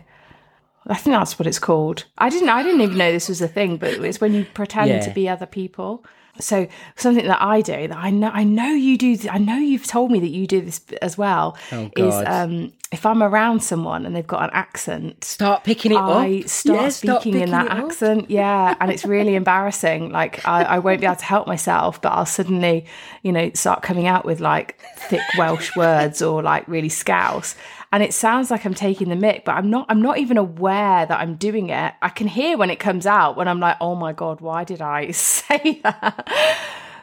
I 0.88 0.96
think 0.96 1.14
that's 1.14 1.38
what 1.38 1.46
it's 1.46 1.60
called. 1.60 2.04
I 2.18 2.28
didn't. 2.30 2.48
I 2.48 2.62
didn't 2.64 2.80
even 2.80 2.98
know 2.98 3.12
this 3.12 3.28
was 3.28 3.40
a 3.40 3.46
thing, 3.46 3.76
but 3.76 3.90
it's 4.04 4.20
when 4.20 4.34
you 4.34 4.44
pretend 4.52 4.88
Yeah. 4.88 5.00
to 5.00 5.10
be 5.10 5.28
other 5.28 5.46
people. 5.46 6.04
So 6.38 6.68
something 6.96 7.26
that 7.26 7.42
I 7.42 7.60
do 7.60 7.88
that 7.88 7.96
I 7.96 8.10
know 8.10 8.30
I 8.32 8.44
know 8.44 8.68
you 8.72 8.96
do 8.96 9.16
I 9.30 9.38
know 9.38 9.56
you've 9.56 9.86
told 9.86 10.10
me 10.10 10.20
that 10.20 10.28
you 10.28 10.46
do 10.46 10.60
this 10.62 10.80
as 11.02 11.18
well 11.18 11.56
Oh, 11.72 11.90
is 11.96 12.14
um 12.26 12.72
if 12.92 13.04
I'm 13.06 13.22
around 13.22 13.60
someone 13.62 14.04
and 14.06 14.16
they've 14.16 14.26
got 14.26 14.42
an 14.44 14.50
accent 14.52 15.22
Start 15.24 15.64
picking 15.64 15.92
it 15.92 15.96
I 15.96 16.40
up. 16.42 16.48
start 16.48 16.78
Yeah, 16.82 16.88
start 16.88 17.22
speaking 17.22 17.40
in 17.40 17.50
that 17.50 17.66
it 17.66 17.72
up. 17.72 17.78
accent, 17.84 18.30
yeah, 18.30 18.74
and 18.80 18.90
it's 18.90 19.04
really 19.04 19.34
embarrassing. 19.34 20.10
Like 20.10 20.46
I, 20.48 20.62
I 20.64 20.78
won't 20.78 21.00
be 21.00 21.06
able 21.06 21.16
to 21.16 21.24
help 21.24 21.46
myself, 21.46 22.00
but 22.00 22.10
I'll 22.10 22.26
suddenly, 22.26 22.86
you 23.22 23.32
know, 23.32 23.50
start 23.54 23.82
coming 23.82 24.06
out 24.06 24.24
with 24.24 24.40
like 24.40 24.80
thick 24.96 25.20
Welsh 25.38 25.76
words 25.76 26.20
or 26.22 26.42
like 26.42 26.66
really 26.68 26.88
scouse, 26.88 27.54
and 27.92 28.02
it 28.02 28.14
sounds 28.14 28.50
like 28.50 28.64
I'm 28.64 28.74
taking 28.74 29.08
the 29.08 29.16
mick, 29.16 29.44
but 29.44 29.52
I'm 29.52 29.68
not. 29.68 29.86
I'm 29.88 30.00
not 30.00 30.18
even 30.18 30.36
aware 30.36 31.06
that 31.06 31.20
I'm 31.20 31.34
doing 31.34 31.70
it. 31.70 31.94
I 32.00 32.08
can 32.08 32.28
hear 32.28 32.56
when 32.56 32.70
it 32.70 32.78
comes 32.78 33.04
out 33.04 33.36
when 33.36 33.48
I'm 33.48 33.58
like, 33.58 33.76
oh 33.80 33.96
my 33.96 34.12
god, 34.12 34.40
why 34.40 34.64
did 34.64 34.80
I 34.80 35.10
say 35.12 35.80
that? 35.82 36.56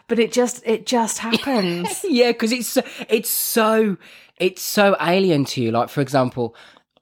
But 0.08 0.20
it 0.20 0.32
just, 0.32 0.66
it 0.66 0.86
just 0.86 1.18
happens. 1.18 2.04
Yeah, 2.10 2.32
because 2.32 2.54
it's 2.54 2.78
it's 3.10 3.30
so 3.30 3.98
it's 4.38 4.62
so 4.62 4.96
alien 5.02 5.44
to 5.46 5.62
you. 5.62 5.72
Like 5.72 5.90
for 5.90 6.00
example, 6.00 6.56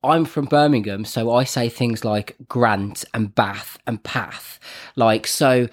I'm 0.04 0.26
from 0.26 0.45
Birmingham, 0.45 1.06
so 1.06 1.32
I 1.32 1.43
say 1.43 1.69
things 1.69 2.04
like 2.04 2.36
Grant 2.48 3.06
and 3.13 3.34
Bath 3.36 3.78
and 3.86 4.02
Path. 4.04 4.60
Like 4.95 5.28
so, 5.28 5.67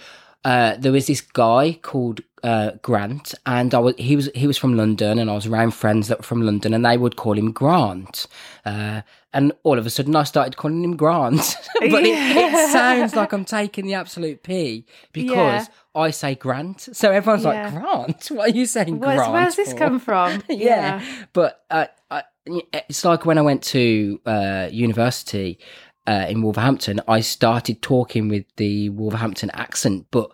uh, 0.44 0.77
there 0.79 0.92
was 0.92 1.07
this 1.07 1.22
guy 1.22 1.79
called 1.81 2.20
uh, 2.42 2.72
Grant, 2.83 3.35
and 3.46 3.74
I 3.74 3.78
was 3.78 3.94
he 3.98 4.16
was 4.16 4.28
he 4.35 4.46
was 4.46 4.59
from 4.59 4.76
London, 4.76 5.18
and 5.18 5.31
I 5.31 5.35
was 5.35 5.46
around 5.46 5.72
friends 5.72 6.09
that 6.09 6.18
were 6.18 6.24
from 6.24 6.42
London, 6.42 6.74
and 6.74 6.85
they 6.85 6.96
would 6.98 7.16
call 7.16 7.35
him 7.38 7.52
Grant. 7.52 8.26
Uh, 8.64 9.02
and 9.35 9.52
all 9.62 9.78
of 9.78 9.87
a 9.87 9.90
sudden, 9.90 10.14
I 10.14 10.24
started 10.24 10.57
calling 10.57 10.85
him 10.85 10.96
Grant, 10.96 11.37
but 11.81 12.02
it, 12.05 12.37
it 12.37 12.70
sounds 12.72 13.14
like 13.16 13.33
I'm 13.33 13.44
taking 13.46 13.87
the 13.87 13.94
absolute 13.94 14.42
p 14.42 14.85
because 15.12 15.68
Yeah. 15.68 15.74
I 15.94 16.11
say 16.11 16.35
Grant. 16.35 16.81
So 16.92 17.11
everyone's 17.11 17.44
Yeah. 17.44 17.62
like, 17.70 17.72
Grant? 17.83 18.26
What 18.31 18.50
are 18.50 18.52
you 18.57 18.66
saying, 18.66 18.98
Where's, 19.00 19.18
Grant? 19.18 19.33
where's 19.33 19.57
this 19.57 19.72
for?" 19.72 19.78
come 19.78 19.98
from? 20.00 20.42
yeah. 20.48 21.02
But 21.33 21.64
uh, 21.70 21.87
I, 22.11 22.24
it's 22.46 23.05
like 23.05 23.24
when 23.24 23.38
I 23.38 23.42
went 23.42 23.62
to 23.64 24.20
uh, 24.26 24.68
university 24.70 25.59
uh, 26.07 26.26
in 26.28 26.42
Wolverhampton, 26.42 27.00
I 27.09 27.20
started 27.20 27.81
talking 27.81 28.28
with 28.28 28.44
the 28.57 28.88
Wolverhampton 28.90 29.50
accent, 29.55 30.07
but 30.11 30.31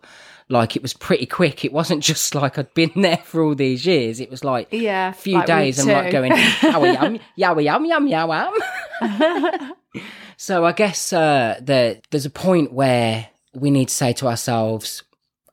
like 0.48 0.76
it 0.76 0.82
was 0.82 0.92
pretty 0.94 1.26
quick. 1.26 1.64
It 1.64 1.72
wasn't 1.72 2.02
just 2.04 2.34
like 2.34 2.58
I'd 2.58 2.72
been 2.74 2.92
there 2.96 3.18
for 3.18 3.42
all 3.42 3.54
these 3.54 3.86
years. 3.86 4.20
It 4.20 4.30
was 4.30 4.44
like 4.44 4.68
Yeah, 4.70 5.10
a 5.10 5.12
few 5.12 5.34
like 5.34 5.46
days 5.46 5.78
and 5.78 5.88
like 5.88 6.12
going, 6.12 6.32
yowie 6.32 6.94
yum, 6.94 7.18
yowie 7.38 7.64
yum, 7.64 8.06
yum, 8.08 8.52
yum. 9.00 9.72
so 10.36 10.64
I 10.64 10.72
guess 10.72 11.12
uh, 11.12 11.58
there, 11.60 12.00
there's 12.10 12.26
a 12.26 12.30
point 12.30 12.72
where 12.72 13.28
we 13.54 13.70
need 13.70 13.88
to 13.88 13.94
say 13.94 14.12
to 14.14 14.26
ourselves, 14.28 15.02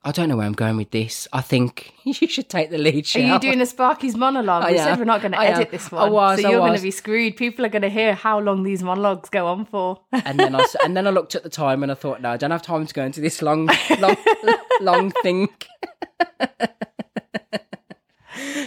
I 0.06 0.12
don't 0.12 0.28
know 0.28 0.36
where 0.36 0.46
I'm 0.46 0.52
going 0.52 0.76
with 0.76 0.92
this. 0.92 1.26
I 1.32 1.40
think 1.40 1.92
you 2.04 2.12
should 2.12 2.48
take 2.48 2.70
the 2.70 2.78
lead. 2.78 3.08
Are 3.16 3.18
you 3.18 3.40
doing 3.40 3.60
a 3.60 3.66
Sparky's 3.66 4.16
monologue? 4.16 4.62
I 4.62 4.70
we 4.70 4.78
said 4.78 4.98
we're 4.98 5.04
not 5.04 5.20
going 5.20 5.32
to 5.32 5.40
edit 5.40 5.72
this 5.72 5.90
one. 5.90 6.06
I 6.06 6.08
was, 6.08 6.40
so 6.40 6.46
I 6.46 6.50
you're 6.52 6.60
going 6.60 6.76
to 6.76 6.82
be 6.82 6.92
screwed. 6.92 7.36
People 7.36 7.66
are 7.66 7.68
going 7.68 7.82
to 7.82 7.90
hear 7.90 8.14
how 8.14 8.38
long 8.38 8.62
these 8.62 8.84
monologues 8.84 9.28
go 9.28 9.48
on 9.48 9.64
for. 9.64 10.00
and 10.12 10.38
then 10.38 10.54
I 10.54 10.64
and 10.84 10.96
then 10.96 11.08
I 11.08 11.10
looked 11.10 11.34
at 11.34 11.42
the 11.42 11.48
time 11.48 11.82
and 11.82 11.90
I 11.90 11.96
thought, 11.96 12.20
no, 12.20 12.30
I 12.30 12.36
don't 12.36 12.52
have 12.52 12.62
time 12.62 12.86
to 12.86 12.94
go 12.94 13.02
into 13.02 13.20
this 13.20 13.42
long, 13.42 13.68
long, 13.98 14.16
long 14.80 15.10
thing. 15.22 15.48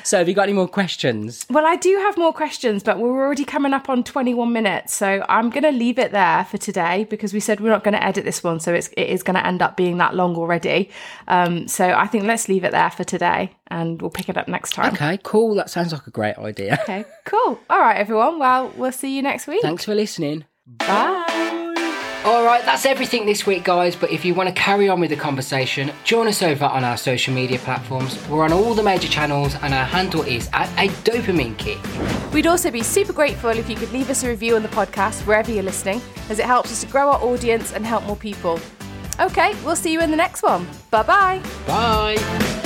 so, 0.04 0.18
have 0.18 0.28
you 0.28 0.36
got 0.36 0.44
any 0.44 0.54
more 0.54 0.68
questions? 0.68 1.46
well, 1.50 1.66
I 1.66 1.76
do 1.76 1.96
have 1.98 2.18
more 2.18 2.34
questions, 2.34 2.84
but 2.84 3.00
we're 3.00 3.10
already 3.10 3.46
coming 3.46 3.74
up 3.74 3.90
on 3.90 4.04
21 4.04 4.52
minutes, 4.52 4.94
so 4.94 5.26
I'm 5.30 5.50
going 5.50 5.64
to 5.64 5.72
leave 5.72 6.00
it 6.00 6.12
there 6.12 6.46
for 6.46 6.58
today 6.58 7.06
because 7.06 7.34
we 7.34 7.40
said 7.40 7.60
we're 7.60 7.70
not 7.70 7.84
going 7.84 7.94
to 7.94 8.04
edit 8.04 8.26
this 8.26 8.44
one, 8.44 8.60
so 8.60 8.74
it's 8.74 8.90
it 8.98 9.10
is 9.10 9.24
going 9.24 9.36
to 9.36 9.46
end 9.46 9.62
up 9.62 9.78
being 9.78 9.98
that 9.98 10.16
long 10.16 10.36
already. 10.36 10.90
Um, 11.28 11.68
so 11.68 11.90
I 11.90 12.08
think 12.08 12.26
let's 12.26 12.48
leave 12.48 12.64
it 12.64 12.72
there 12.72 12.92
for 12.92 13.04
today, 13.04 13.56
and 13.68 14.02
we'll 14.02 14.12
pick 14.12 14.30
it 14.30 14.38
up 14.38 14.48
next 14.48 14.72
time. 14.72 14.94
Okay, 14.94 15.20
cool. 15.24 15.56
That 15.56 15.70
sounds 15.70 15.92
like 15.92 16.08
a 16.08 16.12
great 16.12 16.38
idea. 16.38 16.78
Okay, 16.84 17.06
cool. 17.26 17.60
All 17.70 17.80
right, 17.80 17.98
everyone. 17.98 18.40
Well, 18.40 18.72
we'll 18.76 18.92
see 18.92 19.16
you 19.16 19.22
next 19.22 19.48
week. 19.48 19.62
Thanks 19.62 19.86
for 19.86 19.96
listening. 19.96 20.46
Bye. 20.66 21.16
All 22.26 22.44
right, 22.44 22.64
that's 22.66 22.86
everything 22.86 23.26
this 23.26 23.46
week, 23.48 23.64
guys. 23.64 23.96
But 23.96 24.12
if 24.12 24.26
you 24.26 24.34
want 24.34 24.50
to 24.50 24.56
carry 24.56 24.90
on 24.90 25.00
with 25.00 25.10
the 25.10 25.16
conversation, 25.16 25.92
join 26.04 26.28
us 26.28 26.44
over 26.44 26.66
on 26.66 26.84
our 26.84 26.98
social 26.98 27.34
media 27.34 27.58
platforms. 27.60 28.20
We're 28.28 28.44
on 28.44 28.52
all 28.52 28.74
the 28.74 28.84
major 28.84 29.08
channels, 29.08 29.56
and 29.62 29.74
our 29.74 29.86
handle 29.86 30.24
is 30.24 30.50
at 30.52 30.68
a 30.78 30.90
dopamine 31.04 31.58
kick. 31.58 31.80
We'd 32.34 32.46
also 32.46 32.72
be 32.72 32.84
super 32.84 33.14
grateful 33.14 33.52
if 33.52 33.70
you 33.70 33.76
could 33.78 33.92
leave 33.94 34.10
us 34.10 34.24
a 34.24 34.28
review 34.28 34.58
on 34.58 34.64
the 34.64 34.70
podcast 34.70 35.26
wherever 35.26 35.50
you're 35.50 35.64
listening, 35.64 36.02
as 36.30 36.40
it 36.40 36.46
helps 36.46 36.74
us 36.74 36.82
to 36.82 36.88
grow 36.88 37.10
our 37.10 37.22
audience 37.22 37.72
and 37.72 37.86
help 37.86 38.04
more 38.04 38.18
people. 38.18 38.60
Okay, 39.22 39.56
we'll 39.64 39.78
see 39.78 39.94
you 39.94 40.02
in 40.02 40.12
the 40.12 40.18
next 40.18 40.44
one. 40.44 40.68
Bye 40.92 41.04
bye. 41.04 41.42
Bye. 41.66 42.59